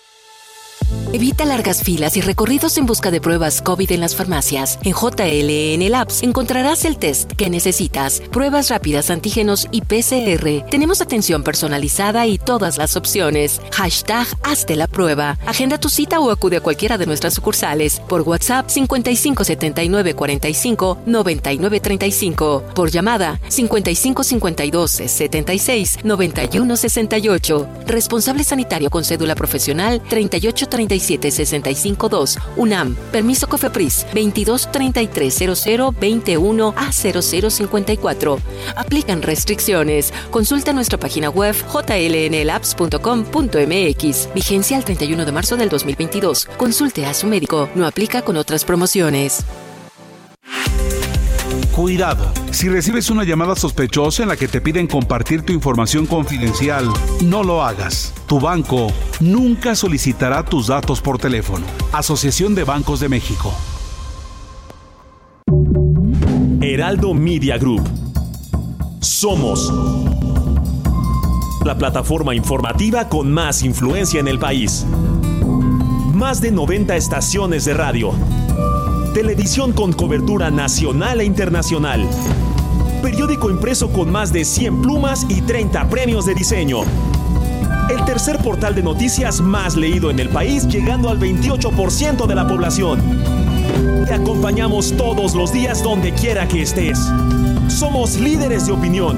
[1.13, 4.79] Evita largas filas y recorridos en busca de pruebas COVID en las farmacias.
[4.83, 10.69] En JLN Labs encontrarás el test que necesitas, pruebas rápidas antígenos y PCR.
[10.69, 13.61] Tenemos atención personalizada y todas las opciones.
[13.71, 15.37] Hashtag Hazte la prueba.
[15.45, 18.01] Agenda tu cita o acude a cualquiera de nuestras sucursales.
[18.09, 22.63] Por WhatsApp 5579 45 99 35.
[22.75, 27.67] Por llamada 55 52 76 91 68.
[27.87, 32.37] Responsable sanitario con cédula profesional 38 37 65 2.
[32.57, 32.95] UNAM.
[33.11, 38.39] Permiso COFEPRIS 22 33 00 21 a 0054.
[38.75, 40.11] Aplican restricciones.
[40.31, 44.33] Consulta nuestra página web jlnlabs.com.mx.
[44.33, 46.47] Vigencia el 31 de marzo del 2022.
[46.57, 47.69] Consulte a su médico.
[47.75, 49.45] No aplica con otras promociones.
[51.75, 52.31] Cuidado.
[52.51, 56.87] Si recibes una llamada sospechosa en la que te piden compartir tu información confidencial,
[57.21, 58.13] no lo hagas.
[58.27, 58.87] Tu banco
[59.19, 61.65] nunca solicitará tus datos por teléfono.
[61.91, 63.53] Asociación de Bancos de México.
[66.61, 67.83] Heraldo Media Group.
[69.01, 69.69] Somos
[71.65, 74.85] la plataforma informativa con más influencia en el país.
[76.13, 78.13] Más de 90 estaciones de radio.
[79.15, 82.05] Televisión con cobertura nacional e internacional.
[83.01, 86.79] Periódico impreso con más de 100 plumas y 30 premios de diseño.
[87.89, 92.45] El tercer portal de noticias más leído en el país, llegando al 28% de la
[92.45, 92.99] población.
[94.05, 96.99] Te acompañamos todos los días donde quiera que estés.
[97.69, 99.15] Somos líderes de opinión.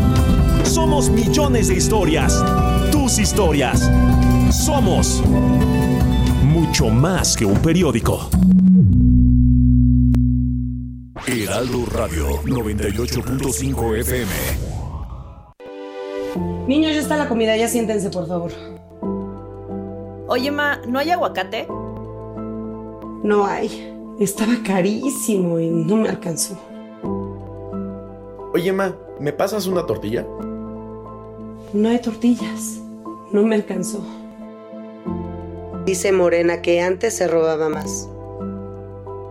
[0.63, 2.45] Somos millones de historias.
[2.91, 3.89] Tus historias.
[4.51, 5.23] Somos
[6.43, 8.29] mucho más que un periódico.
[11.29, 14.31] Heraldo Radio 98.5 FM.
[16.69, 18.51] Niños, ya está la comida, ya siéntense, por favor.
[20.29, 21.67] Oye, Ma, ¿no hay aguacate?
[21.67, 23.93] No hay.
[24.21, 26.57] Estaba carísimo y no me alcanzó.
[28.53, 30.25] Oye, Ma, ¿me pasas una tortilla?
[31.73, 32.79] No hay tortillas.
[33.33, 34.01] No me alcanzó.
[35.85, 38.07] Dice Morena que antes se robaba más.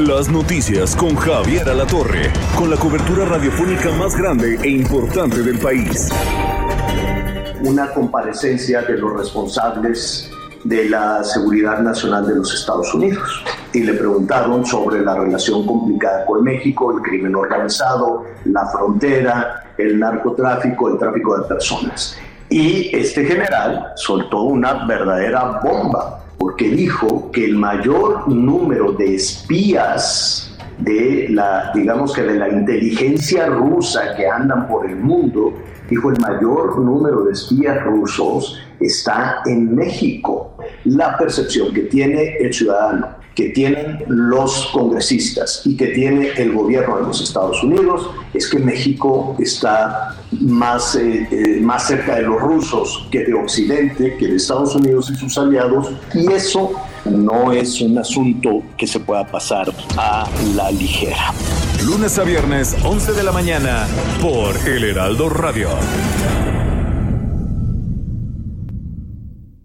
[0.00, 6.08] Las noticias con Javier Alatorre, con la cobertura radiofónica más grande e importante del país.
[7.62, 10.30] Una comparecencia de los responsables
[10.64, 16.24] de la seguridad nacional de los Estados Unidos y le preguntaron sobre la relación complicada
[16.24, 22.18] con México, el crimen organizado, la frontera, el narcotráfico, el tráfico de personas.
[22.48, 30.52] Y este general soltó una verdadera bomba porque dijo que el mayor número de espías
[30.78, 35.54] de la, digamos que de la inteligencia rusa que andan por el mundo,
[35.88, 40.56] dijo el mayor número de espías rusos está en México.
[40.82, 46.98] La percepción que tiene el ciudadano, que tienen los congresistas y que tiene el gobierno
[46.98, 52.40] de los Estados Unidos es que México está más, eh, eh, más cerca de los
[52.40, 56.72] rusos que de Occidente, que de Estados Unidos y sus aliados, y eso
[57.04, 61.32] no es un asunto que se pueda pasar a la ligera.
[61.84, 63.86] Lunes a viernes, 11 de la mañana,
[64.20, 65.68] por El Heraldo Radio.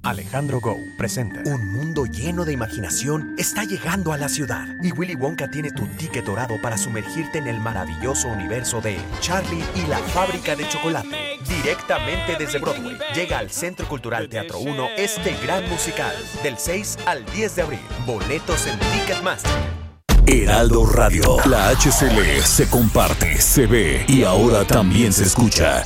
[0.08, 5.16] Alejandro Go presenta Un mundo lleno de imaginación está llegando a la ciudad y Willy
[5.16, 9.98] Wonka tiene tu ticket dorado para sumergirte en el maravilloso universo de Charlie y la
[9.98, 11.10] fábrica de chocolate.
[11.48, 17.26] Directamente desde Broadway llega al Centro Cultural Teatro 1 este gran musical del 6 al
[17.26, 17.82] 10 de abril.
[18.06, 19.52] Boletos en Ticketmaster.
[20.26, 21.38] Heraldo Radio.
[21.46, 25.86] La HCL se comparte, se ve y ahora también se escucha.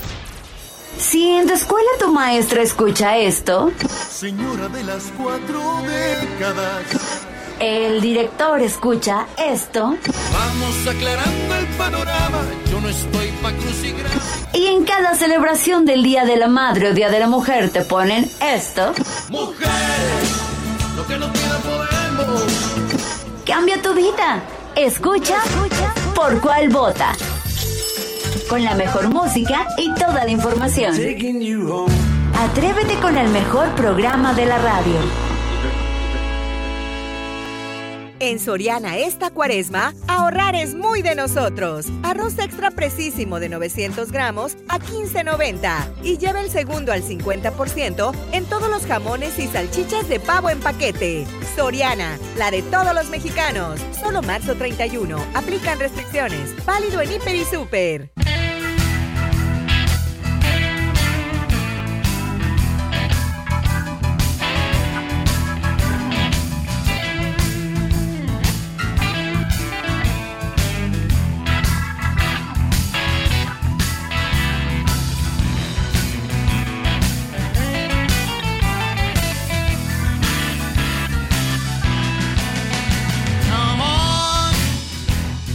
[1.02, 3.72] Si en tu escuela tu maestra escucha esto,
[4.12, 6.84] Señora de las cuatro décadas.
[7.60, 9.96] el director escucha esto,
[10.34, 12.42] Vamos aclarando el panorama.
[12.72, 14.16] Yo no estoy pa' crucigrama.
[14.54, 17.82] y en cada celebración del Día de la Madre o Día de la Mujer te
[17.82, 18.94] ponen esto,
[19.30, 20.30] Mujeres,
[20.96, 22.44] lo que no queda podemos.
[23.46, 24.42] cambia tu vida.
[24.76, 25.36] Escucha,
[26.16, 27.12] por cuál vota.
[28.52, 30.94] Con la mejor música y toda la información.
[30.94, 34.96] Atrévete con el mejor programa de la radio.
[38.20, 41.86] En Soriana esta cuaresma, ahorrar es muy de nosotros.
[42.04, 48.46] Arroz extra precisísimo de 900 gramos a 15.90 y lleva el segundo al 50% en
[48.46, 51.26] todos los jamones y salchichas de pavo en paquete.
[51.56, 53.80] Soriana, la de todos los mexicanos.
[53.98, 55.18] Solo marzo 31.
[55.36, 56.54] Aplican restricciones.
[56.66, 58.12] Válido en Hiper y Super.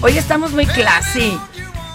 [0.07, 1.37] Hoy estamos muy classy.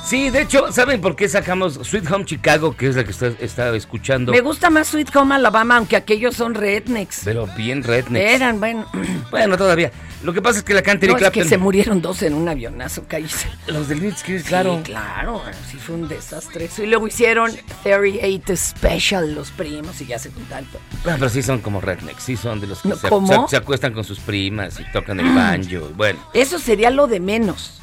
[0.04, 3.38] Sí, de hecho, ¿saben por qué sacamos Sweet Home Chicago, que es la que usted
[3.40, 4.34] está escuchando?
[4.34, 7.22] Me gusta más Sweet Home Alabama, aunque aquellos son rednecks.
[7.24, 8.32] Pero bien rednecks.
[8.34, 8.86] Eran, bueno.
[9.32, 9.94] Bueno, todavía.
[10.24, 12.50] Lo que pasa es que la canta No, es que se murieron dos en un
[12.50, 13.48] avionazo, cállese.
[13.68, 14.76] Los del Blitzkrieg, claro.
[14.80, 15.42] Sí, claro,
[15.72, 16.70] sí fue un desastre.
[16.80, 17.50] Y luego hicieron
[17.84, 20.68] 38 Special, los primos, y ya se juntaron.
[21.06, 23.94] Ah, pero sí son como rednecks, sí son de los que se, se- se acuestan
[23.94, 25.70] con sus primas y tocan el banjo.
[25.70, 27.78] y Bueno, Eso sería lo de menos.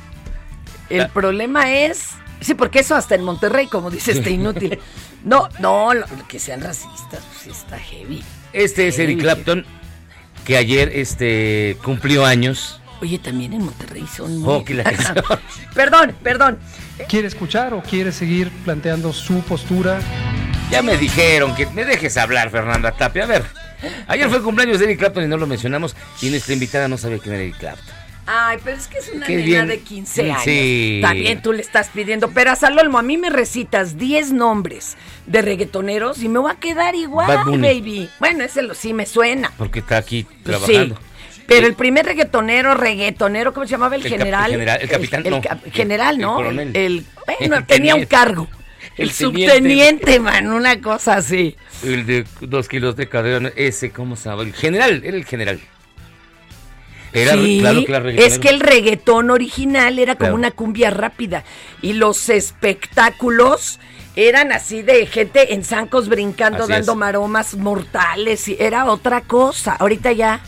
[0.90, 2.10] El problema es.
[2.40, 4.78] Sí, porque eso hasta en Monterrey, como dice este inútil.
[5.24, 8.22] No, no, lo- que sean racistas, pues está heavy.
[8.52, 9.18] este es Eric.
[9.20, 9.66] Clapton,
[10.44, 12.80] que ayer este, cumplió años.
[13.00, 14.54] Oye, también en Monterrey son muy...
[14.54, 14.84] Oh, que la
[15.74, 16.58] perdón, perdón.
[17.08, 20.00] ¿Quiere escuchar o quiere seguir planteando su postura?
[20.70, 23.24] Ya me dijeron que me dejes hablar, Fernanda Tapia.
[23.24, 23.44] A ver,
[24.08, 25.96] ayer fue el cumpleaños de Eric Clapton y no lo mencionamos.
[26.22, 27.94] Y nuestra invitada no sabía quién era Eric Clapton.
[28.30, 29.68] Ay, pero es que es una Qué nena bien.
[29.68, 30.42] de 15 años.
[30.44, 30.98] Sí.
[31.02, 32.30] También tú le estás pidiendo.
[32.30, 36.60] Pero a Salolmo, a mí me recitas 10 nombres de reggaetoneros y me va a
[36.60, 38.10] quedar igual, baby.
[38.20, 39.50] Bueno, ese lo, sí me suena.
[39.56, 40.96] Porque está aquí trabajando.
[40.96, 41.42] Sí.
[41.46, 43.96] Pero el primer reggaetonero, reggaetonero, ¿cómo se llamaba?
[43.96, 44.44] El, El general.
[44.44, 45.40] el general, el capitán, el no.
[45.40, 46.34] cap- El- general, el ¿no?
[46.34, 46.76] coronel.
[46.76, 48.46] El, bueno, El tenía un cargo.
[48.98, 49.46] El El, teniente.
[49.46, 51.56] subteniente, man, una cosa así.
[51.82, 54.42] El de dos kilos de cadera, ese, ¿cómo se llama?
[54.42, 55.60] El general, era el general.
[57.12, 60.34] Era, Sí, claro que era es que el reggaetón original era como Claro.
[60.36, 61.44] una cumbia rápida
[61.82, 63.78] y los espectáculos
[64.16, 66.98] eran así de gente en zancos brincando, Así dando es.
[66.98, 69.72] maromas mortales y era otra cosa.
[69.78, 70.40] Ahorita ya,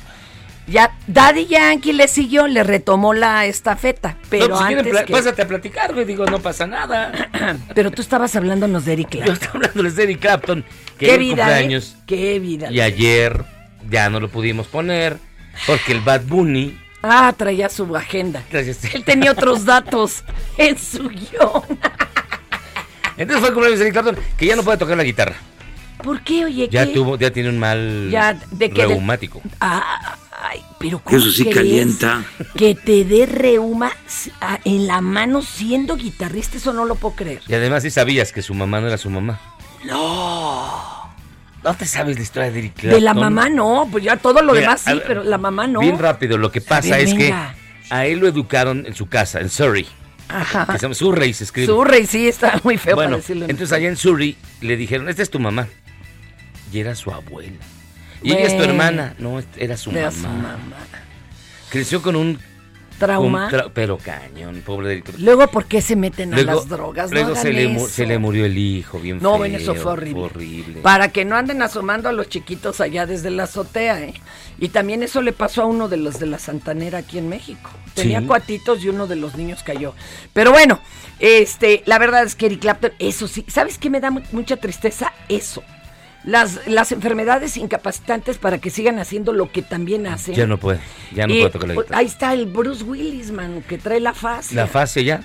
[0.67, 5.07] ya Daddy Yankee le siguió, le retomó la estafeta, pero No, pues, si quieren, antes
[5.07, 6.05] que- Pásate a platicar, güey.
[6.05, 7.13] Digo, no pasa nada.
[7.75, 9.35] Pero tú estabas hablándonos de Eric Yo Clapton.
[9.35, 10.65] estaba hablándoles de Eric Clapton,
[10.99, 11.95] que Qué vida, cumpleaños.
[11.97, 12.03] ¿eh?
[12.07, 12.71] Qué vida.
[12.73, 13.45] Y ayer
[13.89, 15.17] ya no lo pudimos poner
[15.67, 16.79] porque el Bad Bunny.
[17.03, 18.43] Ah, traía su agenda.
[18.51, 18.85] Gracias.
[18.95, 20.23] Él tenía otros datos
[20.59, 21.63] en su guion.
[23.17, 25.37] Entonces fue el cumpleaños de Eric Clapton, que ya no puede tocar la guitarra.
[26.03, 26.69] ¿Por qué, oye?
[26.71, 26.93] Ya qué?
[26.95, 28.87] tuvo, ya tiene un mal Ya, ¿de qué?
[28.87, 29.43] reumático.
[29.61, 32.25] Ah, ay, pero ¿cómo Eso sí calienta.
[32.57, 33.93] Que te dé reuma
[34.65, 37.43] en la mano siendo guitarrista, eso no lo puedo creer.
[37.49, 39.39] Y además sí sabías que su mamá no era su mamá.
[39.85, 41.00] No.
[41.63, 42.91] ¿No te sabes la historia de Eric Clapton?
[42.99, 45.67] De la mamá no, pues ya todo lo Mira, demás sí, ver, pero la mamá
[45.67, 45.81] no.
[45.81, 47.55] Bien rápido, lo que pasa ver, es venga.
[47.89, 49.87] que a él lo educaron en su casa, en Surrey.
[50.29, 50.65] Ajá.
[50.67, 51.67] Que se llama Surrey, se escribe.
[51.67, 53.45] Surrey sí está muy feo bueno, para decirlo.
[53.45, 55.67] en entonces allá en Surrey le dijeron, esta es tu mamá.
[56.73, 57.57] Y era su abuela.
[58.23, 58.71] Y ella es tu Bueno.
[58.73, 59.15] hermana.
[59.19, 60.13] No, era su Era mamá.
[60.23, 60.57] su mamá.
[61.69, 62.39] Creció con un...
[63.01, 63.51] Trauma.
[63.51, 65.15] tra- pero cañón, pobre de Eric.
[65.19, 67.11] Luego, ¿por qué se meten a las drogas?
[67.11, 69.39] Luego no se, le, se murió el hijo, bien No, feo.
[69.39, 70.23] bueno, eso fue horrible.
[70.23, 70.81] horrible.
[70.83, 74.15] Para que no anden asomando a los chiquitos allá desde la azotea, ¿eh?
[74.59, 77.71] Y también eso le pasó a uno de los de la Santanera aquí en México.
[77.95, 78.27] Tenía Sí.
[78.27, 79.95] cuatitos y uno de los niños cayó.
[80.33, 80.79] Pero bueno,
[81.19, 84.57] este, la verdad es que Eric Clapton, eso sí, ¿sabes qué me da mu- mucha
[84.59, 85.13] tristeza?
[85.29, 85.63] Eso.
[86.25, 90.35] Las, las enfermedades incapacitantes para que sigan haciendo lo que también hacen.
[90.35, 90.81] Ya no puede,
[91.15, 91.99] ya no Y, puede tocar la guitarra.
[91.99, 94.55] Ahí está el Bruce Willis, man, que trae la fase.
[94.55, 95.23] La fase ya.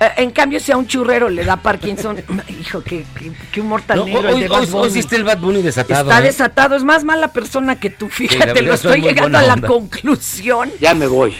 [0.00, 2.16] Eh, En cambio, si a un churrero le da Parkinson,
[2.60, 5.38] hijo, qué, qué, qué humor tan No, negro el hoy, de sí está el Bad
[5.38, 6.10] Bunny desatado.
[6.10, 6.24] Está ¿eh?
[6.24, 9.68] desatado, es más mala persona que tú, fíjate, lo estoy llegando a la onda.
[9.68, 10.70] conclusión.
[10.80, 11.34] Ya me voy.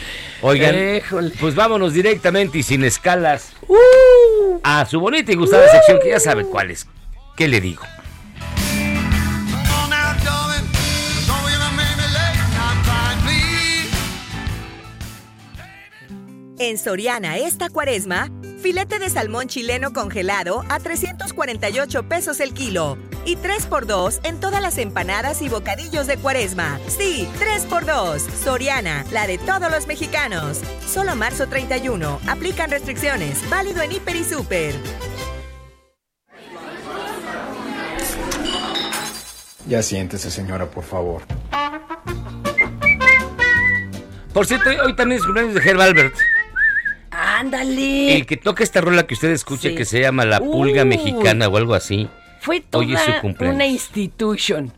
[0.47, 0.75] Oigan,
[1.41, 4.59] pues vámonos directamente y sin escalas Uh.
[4.63, 6.87] a su bonita y gustada sección que ya sabe cuál es.
[7.37, 7.83] ¿Qué le digo?
[16.67, 18.31] En Soriana esta cuaresma,
[18.62, 22.97] filete de salmón chileno congelado a 348 pesos el kilo
[23.27, 26.81] y 3x2 en todas las empanadas y bocadillos de cuaresma.
[26.89, 28.19] Sí, 3x2.
[28.43, 30.62] Soriana, la de todos los mexicanos.
[30.91, 32.19] Solo marzo 31.
[32.29, 33.39] Aplican restricciones.
[33.51, 34.75] Válido en Hiper y Super.
[39.69, 41.25] Ya siéntese, señora, por favor.
[44.33, 46.15] Por cierto, hoy- también es cumpleaños de Herb Albert.
[47.25, 48.16] Ándale.
[48.16, 49.75] El que toca esta rola que usted escucha Sí.
[49.75, 50.89] que se llama La Pulga Uy.
[50.89, 52.09] Mexicana o algo así.
[52.41, 53.55] Fue toda Hoy es su cumpleaños.
[53.55, 54.72] una institution.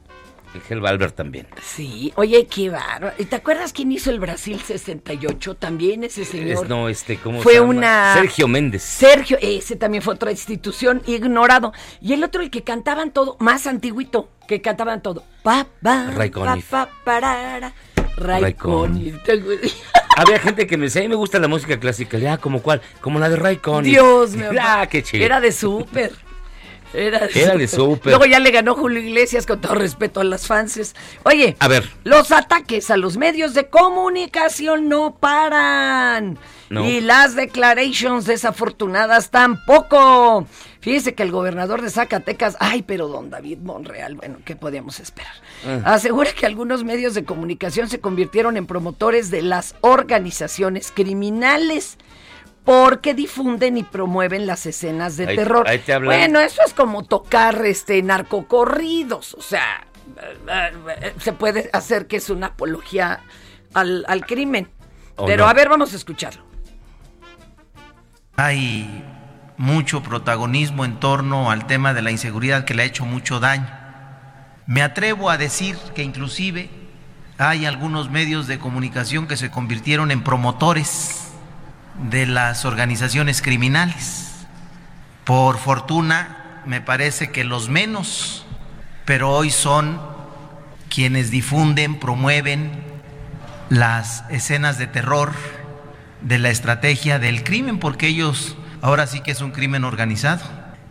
[0.55, 1.47] El Herb Albert también.
[1.62, 3.12] Sí, oye, qué bárbaro.
[3.18, 5.55] ¿Y ¿Te acuerdas quién hizo el Brasil 68?
[5.57, 6.64] También ese señor.
[6.64, 7.70] Es, no, este, ¿cómo Fue se llama?
[7.70, 8.82] una- Sergio Méndez.
[8.82, 11.74] Sergio, ese también fue otra institución ignorado.
[12.01, 15.24] Y el otro, el que cantaban todo, más antiguito, que cantaban todo.
[15.42, 17.74] Pa, pa, Ray pa, pa, parara.
[18.57, 19.17] Conniff.
[20.17, 22.17] Había gente que me decía, a mí me gusta la música clásica.
[22.19, 22.81] Ya, ¿como cuál?
[23.01, 23.93] Como la de Conniff.
[23.93, 24.51] Dios mío.
[24.61, 25.25] Ah, qué chido.
[25.25, 26.12] Era de súper.
[26.95, 28.12] Era, Era de súper.
[28.12, 30.95] Luego ya le ganó Julio Iglesias con todo respeto a las fans.
[31.25, 31.91] Oye, A ver.
[32.05, 36.39] los ataques a los medios de comunicación no paran.
[36.71, 36.85] No.
[36.89, 40.47] Y las declarations desafortunadas tampoco.
[40.87, 45.32] Fíjese que el gobernador de Zacatecas, ay, pero don David Monreal, bueno, ¿qué podíamos esperar?
[45.66, 45.95] Ah.
[45.95, 51.99] Asegura que algunos medios de comunicación se convirtieron en promotores de las organizaciones criminales
[52.62, 55.66] porque difunden y promueven las escenas de Ahí- terror.
[55.68, 56.20] ahí te hablan.
[56.20, 59.89] Bueno, eso es como tocar este narcocorridos, o sea,
[61.18, 63.24] se puede hacer que es una apología
[63.74, 64.68] al, al crimen.
[65.16, 65.51] ¿O Pero no?
[65.51, 66.45] a ver, vamos a escucharlo.
[68.37, 69.03] Hay
[69.59, 73.68] mucho protagonismo en torno al tema de la inseguridad que le ha hecho mucho daño.
[74.66, 76.70] Me atrevo a decir que inclusive
[77.38, 81.28] hay algunos medios de comunicación que se convirtieron en promotores
[82.11, 84.46] de las organizaciones criminales.
[85.24, 88.46] Por fortuna, me parece que los menos,
[89.04, 90.00] pero hoy son
[90.88, 92.84] quienes difunden, promueven
[93.68, 95.32] las escenas de terror,
[96.22, 100.43] de la estrategia del crimen, porque ellos ahora sí que es un crimen organizado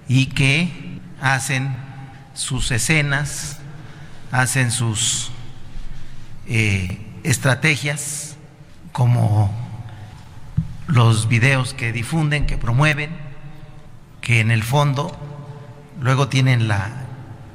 [0.07, 1.75] y que hacen
[2.33, 3.59] sus escenas,
[4.31, 5.31] hacen sus
[6.47, 8.35] eh, estrategias
[8.91, 9.53] como
[10.87, 13.09] los videos que difunden, que promueven,
[14.21, 15.17] que en el fondo
[15.99, 16.89] luego tienen la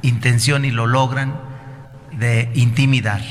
[0.02, 1.38] intención y lo logran
[2.12, 3.22] de intimidar.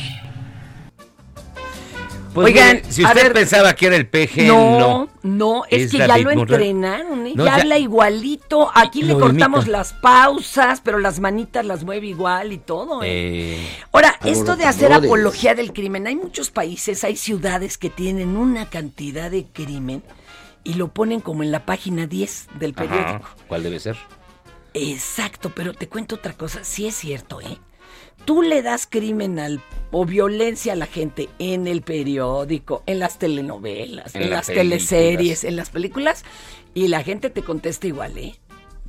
[2.41, 5.09] Pues Oigan, mire, si usted ver- pensaba que era el peje, No, no.
[5.23, 7.33] no, es, Es que ya lo entrenaron, ¿eh?
[7.35, 8.71] No, ya, ya- habla igualito.
[8.73, 9.77] Aquí le cortamos imita.
[9.77, 13.03] las pausas, pero las manitas las mueve igual y todo.
[13.03, 13.07] ¿eh?
[13.55, 18.37] Eh, Ahora, esto de hacer apología del crimen, hay muchos países, hay ciudades que tienen
[18.37, 20.01] una cantidad de crimen
[20.63, 23.01] y lo ponen como en la página 10 del periódico.
[23.25, 23.97] ajá, ¿Cuál debe ser?
[24.73, 27.57] Exacto, pero te cuento otra cosa, sí es cierto, ¿eh?
[28.25, 29.61] Tú le das crimen al,
[29.91, 35.43] o violencia a la gente en el periódico, en las telenovelas, en, En las teleseries,
[35.43, 36.23] en las películas,
[36.73, 38.35] y la gente te contesta igual, ¿eh?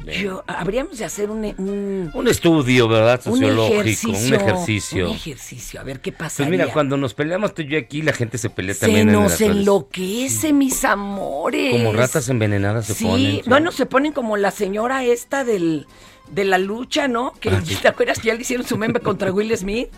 [0.05, 0.23] Bien.
[0.23, 3.21] Yo, habríamos de hacer un, un, Un estudio, ¿verdad?
[3.27, 4.11] un Sociológico, ejercicio.
[4.11, 5.11] un ejercicio.
[5.11, 6.39] Un ejercicio, a ver qué pasa.
[6.39, 9.11] Pues mira, cuando nos peleamos tú y yo aquí, la gente se pelea se también
[9.11, 11.73] en nos enloquece, mis amores.
[11.73, 13.43] Como ratas envenenadas se sí, ponen.
[13.47, 15.87] bueno, se ponen como la señora esta del,
[16.31, 17.33] de la lucha, ¿no?
[17.41, 17.77] Que Ah, sí.
[17.77, 19.89] ¿te acuerdas que ya le hicieron su meme contra Will Smith?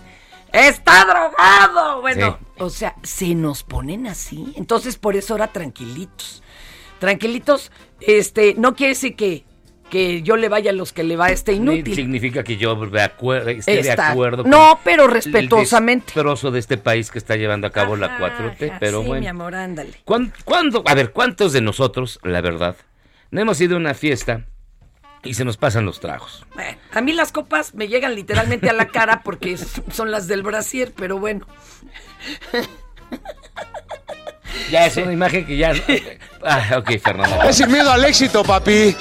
[0.52, 2.00] ¡Está drogado!
[2.02, 4.52] Bueno, o sea, se nos ponen así.
[4.56, 6.42] Entonces, por eso ahora tranquilitos.
[6.98, 9.44] Tranquilitos, este, no quiere decir que,
[9.90, 11.94] que yo le vaya a los que le va a este inútil.
[11.94, 12.78] Significa que yo
[13.46, 16.06] esté de acuerdo No, pero el respetuosamente.
[16.14, 19.20] destrozo de este país que está llevando a cabo la 4T, Ajá, pero sí, bueno.
[19.22, 19.94] mi amor, ándale.
[20.04, 20.82] ¿Cuán- ¿Cuándo?
[20.86, 22.76] A ver, ¿cuántos de nosotros, la verdad,
[23.30, 24.44] no hemos ido a una fiesta
[25.24, 26.44] y se nos pasan los tragos?
[26.54, 29.56] Bueno, a mí las copas me llegan literalmente a la cara porque
[29.92, 31.46] son las del brasier, pero bueno.
[34.70, 35.72] Ya es una imagen que ya...
[35.72, 35.80] no-
[36.44, 37.42] Ah, ok, Fernando.
[37.44, 38.96] Es sin miedo al éxito, papi.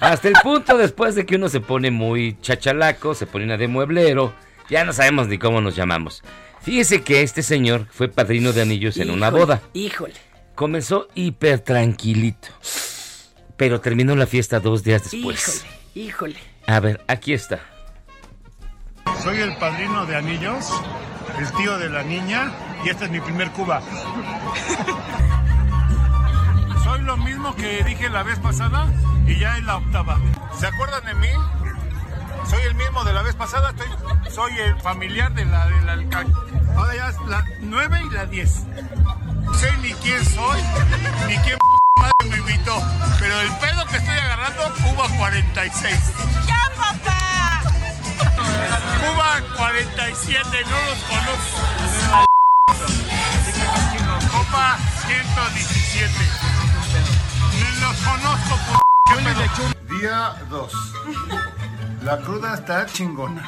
[0.00, 3.68] Hasta el punto después de que uno se pone muy chachalaco, se pone una de
[3.68, 4.32] mueblero,
[4.70, 6.22] ya no sabemos ni cómo nos llamamos.
[6.62, 9.60] Fíjese que este señor fue padrino de anillos en una boda.
[9.74, 10.14] Híjole.
[10.54, 12.48] Comenzó hiper tranquilito,
[13.60, 15.66] pero terminó la fiesta dos días después.
[15.94, 16.40] Híjole, híjole.
[16.66, 17.60] A ver, aquí está.
[19.22, 20.72] Soy el padrino de anillos,
[21.38, 22.50] el tío de la niña
[22.82, 23.82] y esta es mi primer cuba.
[26.84, 28.86] Soy lo mismo que dije la vez pasada
[29.26, 30.18] y ya es la octava.
[30.58, 31.28] ¿Se acuerdan de mí?
[32.48, 36.32] Soy el mismo de la vez pasada, estoy- soy el familiar de la del alcalde.
[36.76, 38.64] Ahora ya es la 9 y la 10.
[39.44, 40.60] No sé ni quién soy,
[41.28, 41.58] ni quién
[42.00, 42.82] madre me invitó,
[43.18, 45.96] pero el pedo que estoy agarrando, Cuba 46.
[46.46, 47.62] ¡Ya, papá!
[49.00, 51.60] Cuba 47, no los conozco.
[54.32, 56.12] Copa 117.
[57.80, 59.98] Los conozco, p- ¿qué pedo?
[59.98, 60.72] Día 2.
[62.02, 63.42] La cruda está chingona.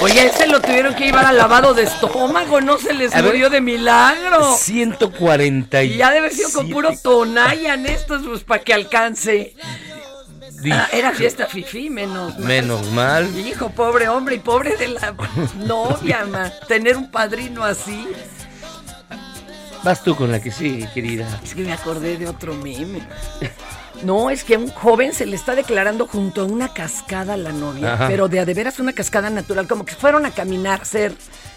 [0.00, 3.60] Oye, ese lo tuvieron que llevar al lavado de estómago, no se les murió de
[3.60, 4.56] milagro.
[4.56, 9.54] 140 Y ya debe haber sido con puro tonayan estos, pues para que alcance.
[10.70, 12.46] Ah, era fiesta fifí, menos mal.
[12.46, 13.38] Menos mal.
[13.38, 15.14] Hijo, pobre hombre y pobre de la
[15.64, 16.50] novia, ma.
[16.66, 18.08] Tener un padrino así.
[19.84, 21.26] Vas tú con la que sigue, querida.
[21.42, 23.00] Es que me acordé de otro meme.
[24.02, 27.36] No, es que a un joven se le está declarando junto a una cascada a
[27.36, 28.08] la novia, Ajá.
[28.08, 31.12] pero de a de veras una cascada natural, como que fueron a caminar, ser,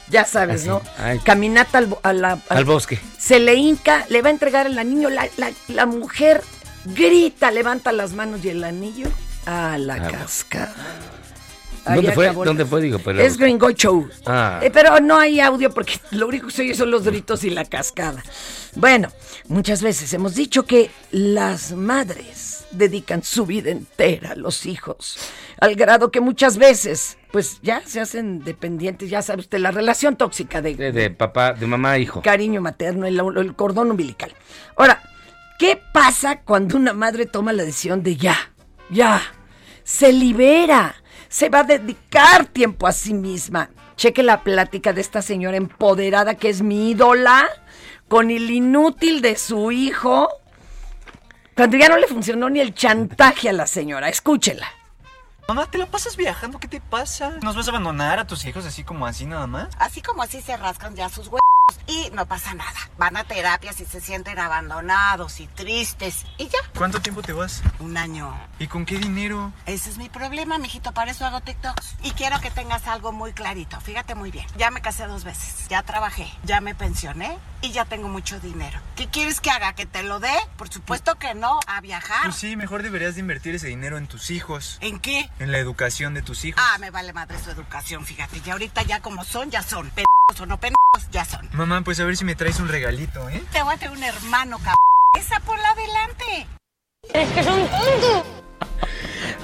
[0.10, 0.82] ya sabes, Así, ¿no?
[0.98, 1.20] ay.
[1.20, 3.00] Caminata al, bo- a la- Al bosque.
[3.18, 6.42] Se le hinca, le va a entregar el anillo, la, la, la mujer
[6.86, 9.08] grita, levanta las manos y el anillo
[9.46, 10.74] a la Ah, cascada.
[11.86, 12.26] ¿Dónde fue?
[12.28, 12.82] acabó ¿Dónde la- fue?
[12.82, 13.20] Digo, pero...
[13.22, 14.08] Es Gringo Show.
[14.26, 14.60] Ah.
[14.62, 17.50] Eh, pero no hay audio porque lo único que se oye son los gritos y
[17.50, 18.24] la cascada.
[18.76, 19.10] Bueno,
[19.48, 25.18] muchas veces hemos dicho que las madres dedican su vida entera a los hijos,
[25.60, 30.16] al grado que muchas veces, pues ya se hacen dependientes, ya sabe usted, la relación
[30.16, 32.22] tóxica de, De, de papá, de mamá a hijo.
[32.22, 34.34] cariño materno, el, el cordón umbilical.
[34.78, 35.02] Ahora,
[35.60, 38.38] ¿qué pasa cuando una madre toma la decisión de ya,
[38.90, 39.22] ya,
[39.84, 40.96] se libera,
[41.32, 43.70] se va a dedicar tiempo a sí misma?
[43.96, 47.48] Cheque la plática de esta señora empoderada que es mi ídola,
[48.08, 50.30] con el inútil de su hijo,
[51.56, 54.10] cuando ya no le funcionó ni el chantaje a la señora.
[54.10, 54.68] Escúchela.
[55.48, 56.60] Mamá, ¿te la pasas viajando?
[56.60, 57.38] ¿Qué te pasa?
[57.42, 59.70] ¿Nos vas a abandonar a tus hijos así como así nada más?
[59.80, 61.42] Así como así se rascan ya sus huevos
[61.88, 62.90] y no pasa nada.
[62.98, 66.60] Van a terapias y se sienten abandonados y tristes y ya.
[66.76, 67.62] ¿Cuánto tiempo te vas?
[67.80, 68.38] Un año.
[68.60, 69.52] ¿Y con qué dinero?
[69.66, 71.96] Ese es mi problema, mijito, para eso hago TikToks.
[72.04, 74.46] Y quiero que tengas algo muy clarito, fíjate muy bien.
[74.58, 78.80] Ya me casé dos veces, ya trabajé, ya me pensioné y ya tengo mucho dinero.
[78.96, 79.74] ¿Qué quieres que haga?
[79.74, 80.34] ¿Que te lo dé?
[80.58, 82.24] Por supuesto que no, a viajar.
[82.24, 84.78] Pues sí, mejor deberías de invertir ese dinero en tus hijos.
[84.82, 85.30] ¿En qué?
[85.40, 86.64] En la educación de tus hijos.
[86.66, 88.42] Ah, me vale madre su educación, fíjate.
[88.46, 89.90] Y ahorita ya como son, ya son.
[89.90, 91.50] Pendejos o no pendejos, ya son.
[91.54, 93.42] Mamá, pues a ver si me traes un regalito, ¿eh?
[93.52, 94.78] Te voy a tener un hermano, cabrón.
[95.20, 96.48] Esa por la adelante.
[97.14, 97.60] Es que son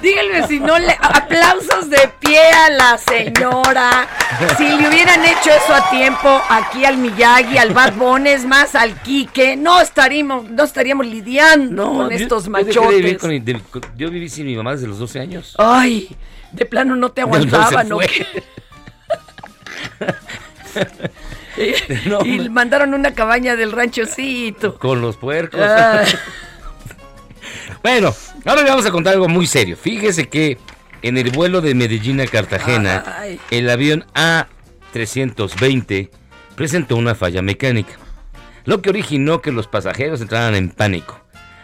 [0.00, 4.08] Díganme si no le aplausos de pie a la señora.
[4.56, 8.74] Si le hubieran hecho eso a tiempo aquí al Miyagi, al Bad Bunny, es más
[8.76, 13.18] al Quique, no estaríamos, no estaríamos lidiando con yo- estos yo dejé de vivir machotes.
[13.20, 15.54] con mi- de- con- yo viví sin mi mamá desde los 12 años.
[15.58, 16.16] Ay,
[16.52, 17.98] de plano no te No, no se aguantaban, ¿no?
[21.56, 24.78] y, No, y me- mandaron una cabaña del ranchocito.
[24.78, 25.60] Con los puercos.
[25.62, 26.04] Ah.
[27.82, 28.14] bueno,
[28.44, 29.76] ahora le vamos a contar algo muy serio.
[29.76, 30.58] Fíjese que
[31.02, 33.40] en el vuelo de Medellín a Cartagena, Ay.
[33.50, 36.10] el avión A320
[36.56, 37.94] presentó una falla mecánica,
[38.64, 41.20] lo que originó que los pasajeros entraran en pánico.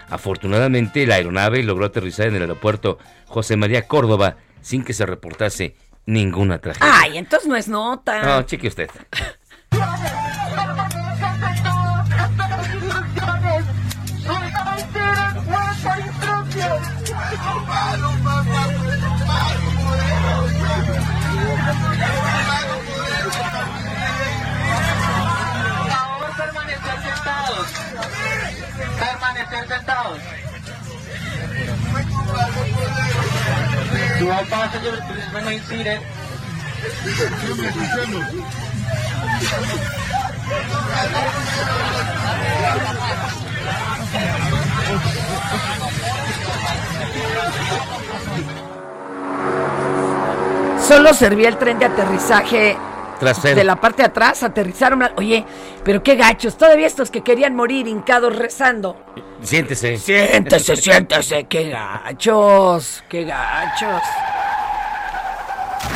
[0.09, 5.75] Afortunadamente, la aeronave logró aterrizar en el aeropuerto José María Córdoba sin que se reportase
[6.07, 7.01] ninguna tragedia.
[7.01, 8.23] Ay, entonces no es nota.
[8.23, 8.91] No, cheque usted.
[26.37, 27.69] permanecer sentados.
[28.99, 30.21] Permanecer sentados.
[35.69, 36.01] Seated.
[50.87, 52.77] Solo servía el tren de aterrizaje
[53.21, 53.57] Trasero.
[53.57, 55.03] de la parte de atrás, aterrizaron.
[55.17, 55.45] Oye,
[55.85, 58.97] pero qué gachos, todavía estos que querían morir hincados rezando.
[59.43, 59.97] Siéntese.
[59.99, 64.03] Siéntese, siéntese, qué gachos, qué gachos.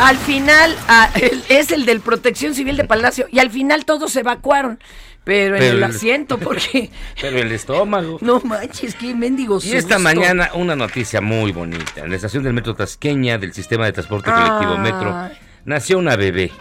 [0.00, 0.76] Al final,
[1.20, 4.78] el- es el del Protección Civil de Palacio, y al final todos se evacuaron,
[5.24, 6.90] pero en Pero el el- asiento, porque
[7.20, 8.18] Pero el estómago.
[8.20, 9.64] no manches, qué mendigos.
[9.64, 12.02] Y esta mañana una noticia muy bonita.
[12.02, 14.78] En la estación del metro Tasqueña del sistema de transporte colectivo Ay.
[14.78, 15.30] Metro
[15.64, 16.52] nació una bebé.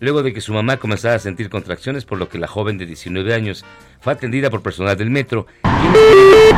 [0.00, 2.86] Luego de que su mamá comenzara a sentir contracciones, por lo que la joven de
[2.86, 3.64] 19 años
[4.00, 6.54] fue atendida por personal del metro, quienes,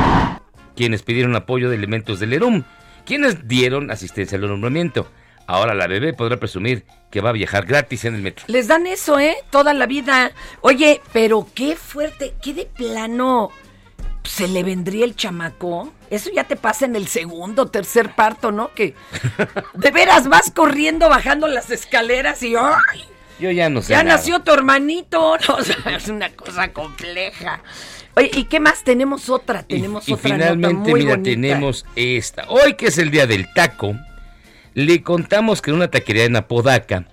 [0.77, 2.63] quienes pidieron apoyo de elementos del ERUM,
[3.05, 5.11] quienes dieron asistencia al nombramiento.
[5.49, 8.45] Ahora la bebé podrá presumir que va a viajar gratis en el metro.
[8.47, 9.37] Les dan eso, ¿eh?
[9.51, 10.31] Toda la vida.
[10.61, 13.51] Oye, pero qué fuerte, qué de plano
[14.23, 15.93] se le vendría el chamaco.
[16.11, 18.73] Eso ya te pasa en el segundo, tercer parto, ¿no?
[18.73, 18.95] Que
[19.75, 23.05] de veras vas corriendo, bajando las escaleras y ¡ay!
[23.43, 23.91] Yo ya no sé.
[23.91, 24.17] Ya nada.
[24.17, 25.37] nació tu hermanito.
[25.49, 27.61] No, o sea, es una cosa compleja.
[28.15, 28.85] Oye, ¿y qué más?
[28.85, 31.31] Tenemos otra, tenemos Y otra finalmente, nota muy mira, bonita.
[31.31, 32.45] tenemos esta.
[32.49, 33.97] Hoy que es el día del taco,
[34.75, 37.07] le contamos que en una taquería en Apodaca,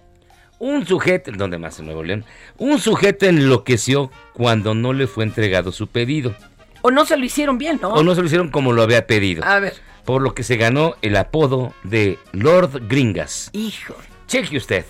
[0.60, 2.26] un sujeto, ¿dónde más en Nuevo León?
[2.58, 6.36] Un sujeto enloqueció cuando no le fue entregado su pedido.
[6.82, 7.90] O no se lo hicieron bien, ¿no?
[7.94, 9.44] O no se lo hicieron como lo había pedido.
[9.46, 9.74] A ver.
[10.06, 13.50] Por lo que se ganó el apodo de Lord Gringas.
[13.54, 13.96] Hijo.
[14.28, 14.86] Cheque usted.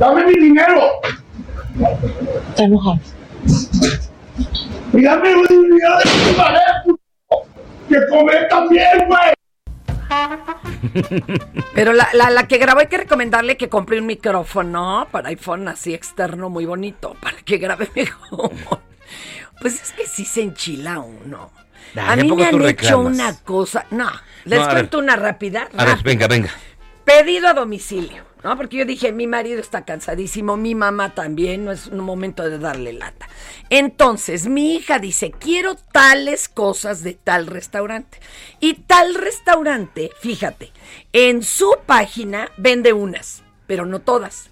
[0.00, 0.80] Dame mi dinero.
[2.48, 3.00] Está enojado.
[4.94, 6.04] Y dame un dinero de
[6.86, 6.99] tu
[7.90, 9.32] que comer también, güey.
[11.74, 15.68] Pero la, la, la que grabó hay que recomendarle que compre un micrófono para iPhone
[15.68, 18.50] así externo muy bonito, para que grabe mejor.
[19.60, 21.50] Pues es que sí se enchila uno.
[21.96, 23.12] A ¿de mí me han hecho reclamas?
[23.14, 23.84] una cosa.
[23.90, 24.10] No,
[24.44, 25.68] les No, cuento una rápida.
[25.76, 26.50] A ver, venga, venga.
[27.04, 28.56] Pedido a domicilio, ¿no?
[28.56, 32.58] Porque yo dije, mi marido está cansadísimo, mi mamá también, no es un momento de
[32.58, 33.28] darle lata.
[33.68, 38.18] Entonces, mi hija dice, quiero tales cosas de tal restaurante.
[38.60, 40.72] Y tal restaurante, fíjate,
[41.12, 44.50] en su página vende unas, pero no todas.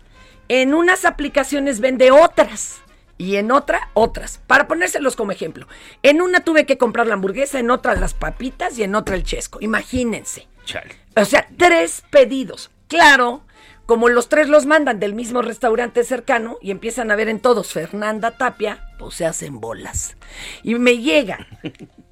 [0.49, 2.81] En unas aplicaciones vende otras.
[3.21, 4.41] Y en otra, otras.
[4.47, 5.67] Para ponérselos como ejemplo.
[6.05, 9.25] En una tuve que comprar la hamburguesa, en otra las papitas y en otra el
[9.25, 9.59] chesco.
[9.61, 10.47] Imagínense.
[10.65, 10.95] Chale.
[11.17, 12.71] O sea, tres pedidos.
[12.87, 13.43] Claro,
[13.89, 17.73] como los tres los mandan del mismo restaurante cercano y empiezan a ver en todos
[17.73, 20.19] Fernanda Tapia, pues se hacen bolas.
[20.63, 21.47] Y me llega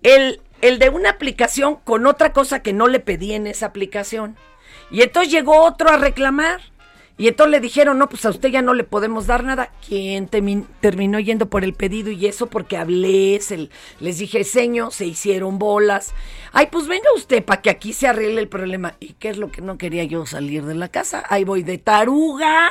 [0.02, 4.36] el, el de una aplicación con otra cosa que no le pedí en esa aplicación.
[4.90, 6.62] Y entonces llegó otro a reclamar.
[7.18, 9.70] Y entonces le dijeron, no, pues a usted ya no le podemos dar nada.
[9.86, 12.10] ¿Quién temi- terminó yendo por el pedido?
[12.10, 16.12] Y eso porque hablé, se- les dije seño, se hicieron bolas.
[16.52, 18.96] Ay, pues venga usted para que aquí se arregle el problema.
[19.00, 21.24] ¿Y qué es lo que no quería yo salir de la casa?
[21.30, 22.70] Ahí voy de taruga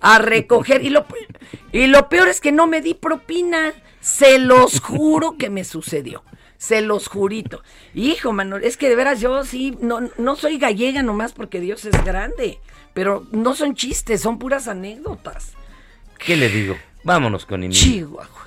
[0.00, 0.84] a recoger.
[0.84, 1.04] Y lo,
[1.72, 3.72] y lo peor es que no me di propina.
[4.00, 6.22] Se los juro que me sucedió.
[6.64, 7.62] Se los jurito.
[7.92, 11.84] Hijo, mano, es que de veras yo sí, no, no soy gallega nomás porque Dios
[11.84, 12.58] es grande.
[12.94, 15.52] Pero no son chistes, son puras anécdotas.
[16.18, 16.74] ¿Qué le digo?
[17.02, 17.82] Vámonos con Emilio.
[17.82, 18.43] Chihuahua.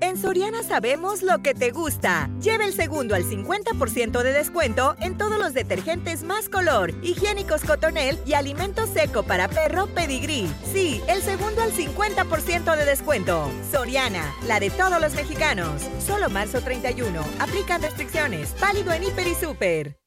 [0.00, 2.30] En Soriana sabemos lo que te gusta.
[2.40, 8.16] Lleva el segundo al 50% de descuento en todos los detergentes más color, higiénicos Cotonel
[8.24, 10.46] y alimento seco para perro Pedigree.
[10.72, 13.50] Sí, el segundo al 50% de descuento.
[13.72, 15.82] Soriana, la de todos los mexicanos.
[15.98, 17.20] Solo marzo 31.
[17.40, 18.54] Aplican restricciones.
[18.60, 19.98] Válido en Hiper y Super.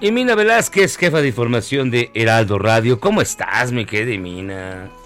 [0.00, 3.00] Y Mina Velázquez, jefa de información de Heraldo Radio.
[3.00, 4.97] ¿Cómo estás, mi querida Mina?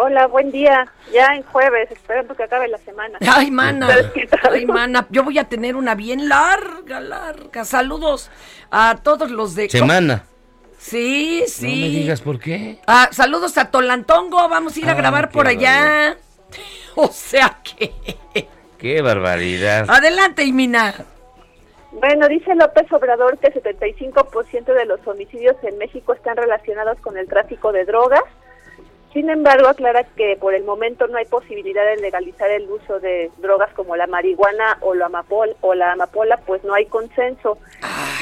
[0.00, 0.86] Hola, buen día.
[1.12, 3.18] Ya en jueves, esperando que acabe la semana.
[3.28, 3.88] Ay, mana.
[4.48, 5.08] Ay, mana.
[5.10, 7.64] Yo voy a tener una bien larga, larga.
[7.64, 8.30] Saludos
[8.70, 9.68] a todos los de.
[9.68, 10.24] Semana.
[10.78, 11.66] Sí, sí.
[11.66, 12.78] No me digas por qué.
[12.86, 14.48] Ah, saludos a Tolantongo.
[14.48, 16.16] Vamos a ir a grabar por allá.
[17.00, 17.92] O sea que.
[18.78, 19.84] Qué barbaridad.
[19.88, 20.94] Adelante, Imina.
[21.92, 27.28] Bueno, dice López Obrador que 75% de los homicidios en México están relacionados con el
[27.28, 28.22] tráfico de drogas.
[29.12, 33.30] Sin embargo, aclara que por el momento no hay posibilidad de legalizar el uso de
[33.38, 37.58] drogas como la marihuana o la, amapol, o la amapola, pues no hay consenso.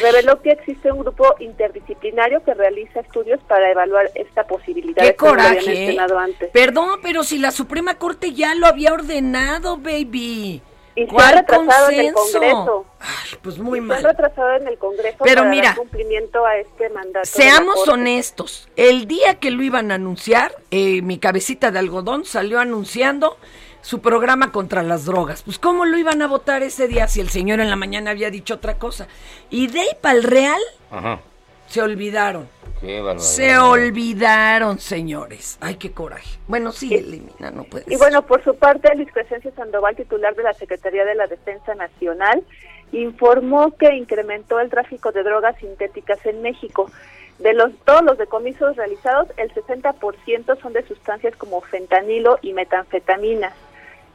[0.01, 5.03] Reveló que existe un grupo interdisciplinario que realiza estudios para evaluar esta posibilidad.
[5.03, 5.59] Qué lo coraje.
[5.59, 5.79] ¿eh?
[5.79, 6.51] mencionado antes.
[6.51, 10.63] Perdón, pero si la Suprema Corte ya lo había ordenado, baby.
[10.97, 12.41] Y se ha ¿Cuál retrasado en el consenso?
[12.41, 12.87] Congreso.
[13.01, 14.05] Ay, pues muy Se mal.
[14.05, 17.27] ha retrasado en el Congreso Pero para mira, dar cumplimiento a este mandato.
[17.27, 22.59] Seamos honestos, el día que lo iban a anunciar, eh, mi cabecita de algodón salió
[22.61, 23.37] anunciando
[23.83, 25.43] su programa contra las drogas.
[25.43, 28.31] Pues ¿cómo lo iban a votar ese día si el señor en la mañana había
[28.31, 29.07] dicho otra cosa?
[29.51, 31.21] Y de ahí para el Real Ajá.
[31.67, 32.49] Se olvidaron.
[32.81, 33.03] Qué.
[33.19, 35.57] Se olvidaron, señores.
[35.61, 36.39] Ay, qué coraje.
[36.47, 37.99] Bueno, sí, elimina, no puede Y ser.
[37.99, 42.45] bueno, por su parte, Luis Crescencio Sandoval, titular de la Secretaría de la Defensa Nacional,
[42.93, 46.91] informó que incrementó el tráfico de drogas sintéticas en México.
[47.39, 53.55] De los todos los decomisos realizados, el 60% son de sustancias como fentanilo y metanfetaminas.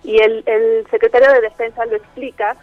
[0.03, 2.55] Y el, el secretario de Defensa lo explica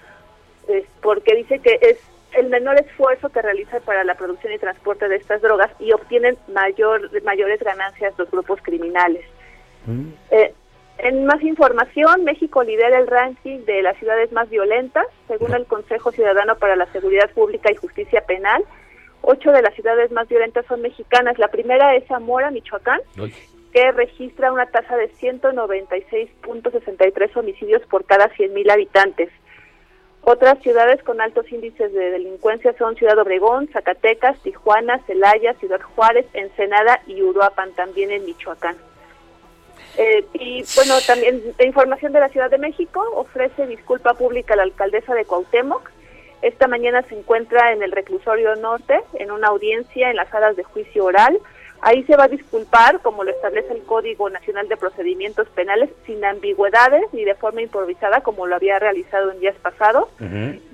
[0.69, 1.99] es porque dice que es
[2.39, 6.39] el menor esfuerzo que realiza para la producción y transporte de estas drogas y obtienen
[6.49, 9.25] mayor, mayores ganancias los grupos criminales.
[10.31, 10.55] Eh,
[10.99, 16.13] en más información, México lidera el ranking de las ciudades más violentas, según el Consejo
[16.13, 18.63] Ciudadano para la Seguridad Pública y Justicia Penal.
[19.23, 21.39] Ocho de las ciudades más violentas son mexicanas.
[21.39, 23.01] La primera es Zamora, Michoacán,
[23.73, 29.31] que registra una tasa de 196.63 homicidios por cada 100.000 habitantes.
[30.31, 36.27] Otras ciudades con altos índices de delincuencia son Ciudad Obregón, Zacatecas, Tijuana, Celaya, Ciudad Juárez,
[36.35, 38.77] Ensenada y Uruapan, también en Michoacán.
[39.97, 44.59] Eh, y bueno, también de información de la Ciudad de México ofrece disculpa pública a
[44.59, 45.91] la alcaldesa de Cuauhtémoc.
[46.43, 50.63] Esta mañana se encuentra en el reclusorio norte, en una audiencia en las salas de
[50.63, 51.39] juicio oral,
[51.81, 56.25] Ahí se va a disculpar, como lo establece el Código Nacional de Procedimientos Penales, sin
[56.25, 60.09] ambigüedades ni de forma improvisada, como lo había realizado en días pasados.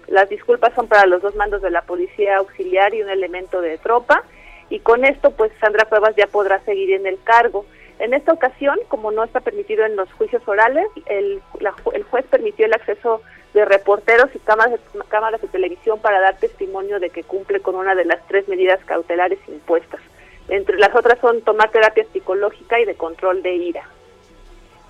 [0.09, 3.79] Las disculpas son para los dos mandos de la Policía Auxiliar y un elemento de
[3.79, 4.23] tropa.
[4.71, 7.67] Y con esto, pues Sandra Cuevas ya podrá seguir en el cargo.
[7.99, 12.25] En esta ocasión, como no está permitido en los juicios orales, el, la el juez
[12.27, 17.23] permitió el acceso de reporteros y cámaras, cámaras de televisión para dar testimonio de que
[17.23, 20.01] cumple con una de las tres medidas cautelares impuestas.
[20.49, 23.89] Entre las otras son tomar terapia psicológica y de control de ira.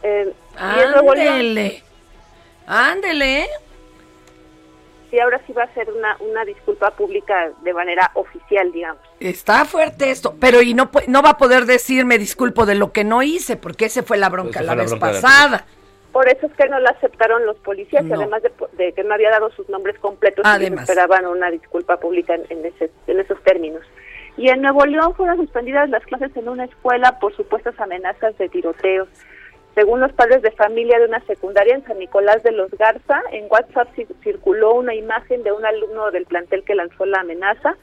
[0.02, 1.82] Eh, y Ándele.
[2.66, 3.46] Ándele.
[5.11, 9.02] sí, ahora sí va a ser una, una disculpa pública de manera oficial, digamos.
[9.20, 12.92] Está fuerte esto, pero y no no va a poder decir me disculpo de lo
[12.92, 15.66] que no hice, porque ese fue la bronca la vez bronca pasada.
[16.12, 18.14] Por eso es que no la aceptaron los policías, y No.
[18.16, 20.82] además de, de que no había dado sus nombres completos, Además.
[20.88, 23.82] esperaban una disculpa pública en, en ese- en esos términos.
[24.37, 28.49] Y en Nuevo León fueron suspendidas las clases en una escuela por supuestas amenazas de
[28.49, 29.09] tiroteos.
[29.74, 33.47] Según los padres de familia de una secundaria en San Nicolás de los Garza, en
[33.51, 37.76] WhatsApp ci- circuló una imagen de un alumno del plantel que lanzó la amenaza.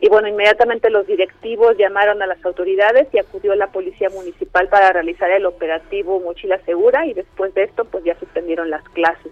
[0.00, 4.92] Y bueno, inmediatamente los directivos llamaron a las autoridades y acudió la policía municipal para
[4.92, 9.30] realizar el operativo Mochila Segura y después de esto pues ya suspendieron las clases.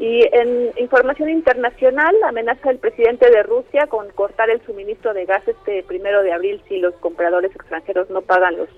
[0.00, 5.46] Y en información internacional, amenaza el presidente de Rusia con cortar el suministro de gas
[5.46, 8.70] este primero de abril si los compradores extranjeros no pagan los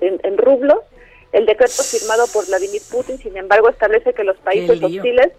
[0.00, 0.80] en, en rublos.
[1.30, 5.30] El decreto firmado por Vladimir Putin, sin embargo, establece que los países hostiles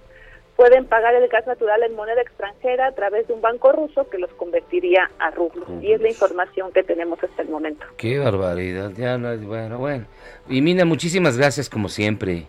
[0.55, 4.17] pueden pagar el gas natural en moneda extranjera a través de un banco ruso que
[4.19, 5.67] los convertiría a rublos.
[5.81, 7.85] Y es la información que tenemos hasta el momento.
[7.97, 8.91] Qué barbaridad.
[8.95, 10.05] Ya no, bueno, bueno.
[10.47, 12.47] Y Mina, muchísimas gracias como siempre.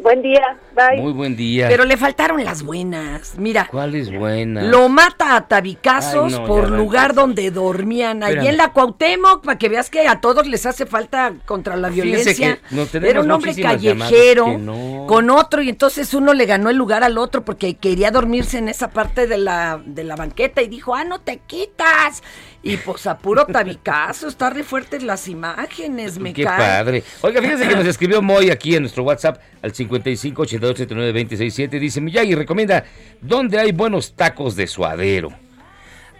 [0.00, 1.00] Buen día, bye.
[1.00, 1.68] Muy buen día.
[1.68, 3.34] Pero le faltaron las buenas.
[3.38, 4.62] Mira, ¿Cuál es buena?
[4.62, 8.22] lo mata a tabicazos Ay, no, por lugar donde dormían.
[8.22, 8.50] Allí Espérame.
[8.50, 12.34] en la Cuauhtémoc, para que veas que a todos les hace falta contra la Fíjense
[12.34, 12.58] violencia.
[12.68, 14.91] que no Era un hombre callejero que no.
[15.06, 18.68] Con otro y entonces uno le ganó el lugar al otro porque quería dormirse en
[18.68, 22.22] esa parte de la, de la banqueta y dijo, ah, no te quitas.
[22.62, 26.58] Y pues a puro tabicazo, está re fuertes las imágenes, me Qué cae.
[26.58, 27.04] padre.
[27.22, 31.54] Oiga, fíjense que nos escribió Moy aquí en nuestro WhatsApp al 55 82 79 26
[31.54, 31.78] 7.
[31.80, 32.84] Dice, Miyagi recomienda
[33.20, 35.30] dónde hay buenos tacos de suadero.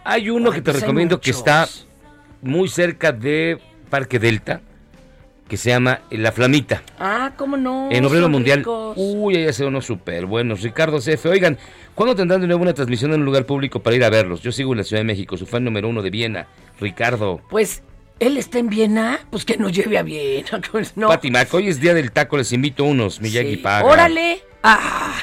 [0.04, 1.68] Hay uno Ay, que te pues recomiendo que está
[2.40, 4.60] muy cerca de Parque Delta,
[5.52, 6.82] que se llama La Flamita.
[6.98, 7.90] Ah, cómo no.
[7.92, 8.60] En Obrero son Mundial.
[8.60, 8.94] ricos.
[8.96, 10.62] Uy, ahí hace unos súper buenos.
[10.62, 11.58] Ricardo CF, oigan,
[11.94, 14.40] ¿cuándo tendrán de nuevo una transmisión en un lugar público para ir a verlos?
[14.40, 16.46] Yo sigo en la Ciudad de México, su fan número uno de Viena,
[16.80, 17.42] Ricardo.
[17.50, 17.82] Pues
[18.18, 20.58] él está en Viena, pues que nos lleve a Viena.
[20.72, 21.08] pues, no.
[21.08, 23.56] Pati Mac, hoy es día del taco, les invito unos, Miyagi Sí.
[23.58, 23.84] paga.
[23.84, 24.40] Órale.
[24.62, 25.16] Ah.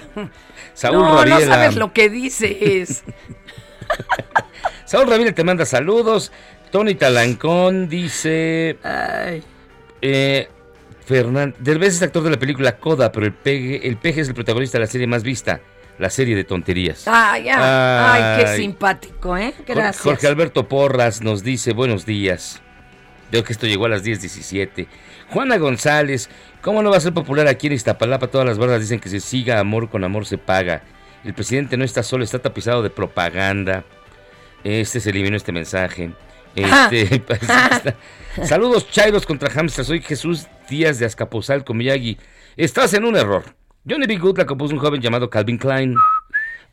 [0.76, 1.40] Saúl no, Rabiela.
[1.40, 3.04] no sabes lo que dices.
[4.86, 6.32] Saúl Ramírez te manda saludos.
[6.72, 8.78] Tony Talancón dice.
[10.02, 10.48] Eh,
[11.06, 14.36] Fernán, Derbez es actor de la película Coda, pero el peje, el peje es el
[14.36, 15.60] protagonista de la serie más vista,
[15.98, 17.08] la serie de tonterías.
[17.08, 18.14] Ay, ya.
[18.14, 19.54] Ay, qué simpático, ¿eh?
[19.68, 20.04] Gracias.
[20.04, 22.62] Jorge Alberto Porras nos dice buenos días.
[23.32, 24.88] Veo que esto llegó a las 10.17.
[25.30, 26.30] Juana González,
[26.62, 28.28] ¿cómo no va a ser popular aquí en Iztapalapa?
[28.28, 30.84] Todas las barras dicen que se siga amor con amor se paga.
[31.24, 33.84] El presidente no está solo, está tapizado de propaganda.
[34.64, 36.12] Este se eliminó este mensaje.
[36.56, 37.40] Este, pues,
[38.48, 39.88] Saludos chairos contra hamsters.
[39.88, 42.18] Soy Jesús Díaz de Azcapotzalco, Miyagi.
[42.58, 43.44] Estás en un error.
[43.88, 44.18] Johnny B.
[44.18, 45.96] Good la compuso un joven llamado Calvin Klein.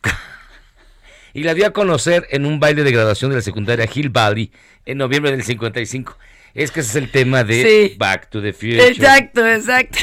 [1.35, 4.51] y la dio a conocer en un baile de graduación de la secundaria Hill Valley
[4.85, 6.17] en noviembre del 55.
[6.55, 7.97] Es que ese es el tema de Sí.
[7.99, 8.89] Back to the Future.
[8.89, 9.99] Exacto, exacto.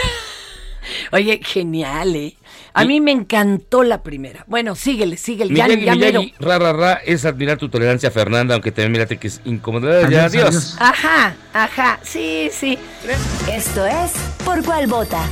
[1.12, 2.36] Oye, genial, ¿eh?
[2.74, 4.44] A mí me encantó la primera.
[4.48, 5.54] Bueno, síguele, síguele.
[5.54, 5.96] Ya, Miyagi, ya.
[5.96, 10.10] Miyagi, ra, ra, ra, es admirar tu tolerancia, Fernanda, aunque también mírate que es incomodidad.
[10.10, 10.76] Ya, Adiós, adiós.
[10.80, 12.78] Ajá, ajá, sí, sí.
[13.52, 14.12] Esto es
[14.44, 15.24] Por Cuál Vota.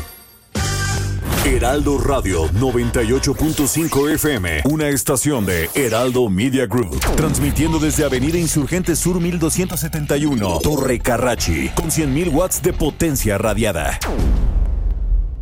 [1.43, 9.19] Heraldo Radio 98.5 FM, una estación de Heraldo Media Group, transmitiendo desde Avenida Insurgente Sur
[9.19, 13.97] 1271, Torre Carrachi, con 100.000 watts de potencia radiada.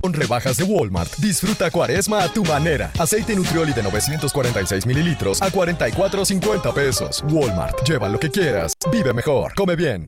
[0.02, 2.92] Con rebajas de Walmart, disfruta cuaresma a tu manera.
[2.98, 7.24] Aceite Nutrioli de 946 mililitros a 44.50 pesos.
[7.30, 10.08] Walmart, lleva lo que quieras, vive mejor, come bien.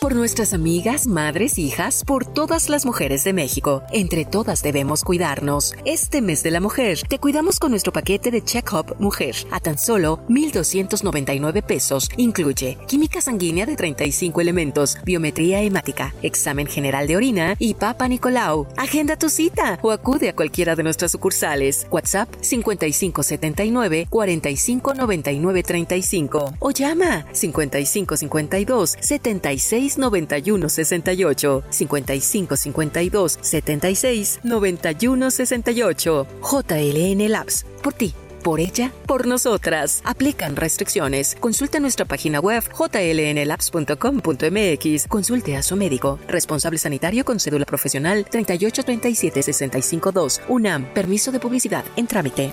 [0.00, 3.82] Por nuestras amigas, madres, hijas, por todas las mujeres de México.
[3.90, 5.74] Entre todas debemos cuidarnos.
[5.84, 9.76] Este mes de la mujer, te cuidamos con nuestro paquete de Check-Up Mujer a tan
[9.76, 12.08] solo 1,299 pesos.
[12.16, 18.68] Incluye química sanguínea de 35 elementos, biometría hemática, examen general de orina y Papa Nicolau.
[18.76, 21.88] Agenda tu cita o acude a cualquiera de nuestras sucursales.
[21.90, 37.30] WhatsApp 5579 459935 o llama 5552 76 91 68 55 52 76 91 68 JLN
[37.30, 40.02] Labs por ti por ella, por nosotras.
[40.04, 41.36] Aplican restricciones.
[41.38, 45.06] Consulta nuestra página web jlnlabs.com.mx.
[45.06, 46.18] Consulte a su médico.
[46.28, 50.40] Responsable sanitario con cédula profesional 3837-652.
[50.48, 50.84] UNAM.
[50.94, 52.52] Permiso de publicidad en trámite.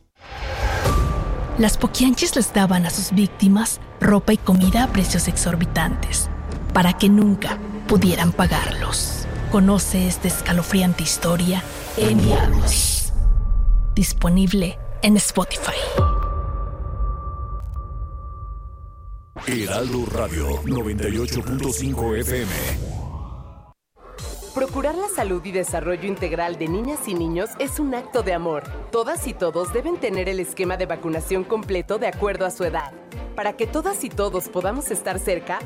[1.57, 6.29] Las poquianchis les daban a sus víctimas ropa y comida a precios exorbitantes,
[6.73, 9.25] para que nunca pudieran pagarlos.
[9.51, 11.63] Conoce esta escalofriante historia
[11.97, 13.13] en Diablos.
[13.93, 15.71] Disponible en Spotify.
[20.11, 23.00] Radio 98.5 FM.
[24.53, 28.63] Procurar la salud y desarrollo integral de niñas y niños es un acto de amor.
[28.91, 32.91] Todas y todos deben tener el esquema de vacunación completo de acuerdo a su edad.
[33.33, 35.59] Para que todas y todos podamos estar cerca,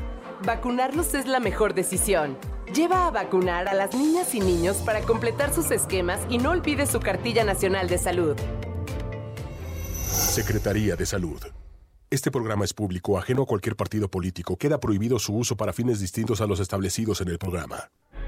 [0.45, 2.37] vacunarlos es la mejor decisión.
[2.75, 6.85] Lleva a vacunar a las niñas y niños para completar sus esquemas y no olvide
[6.85, 8.35] su cartilla nacional de salud.
[10.05, 11.41] Secretaría de Salud.
[12.11, 14.57] Este programa es público, ajeno a cualquier partido político.
[14.57, 17.89] Queda prohibido su uso para fines distintos a los establecidos en el programa.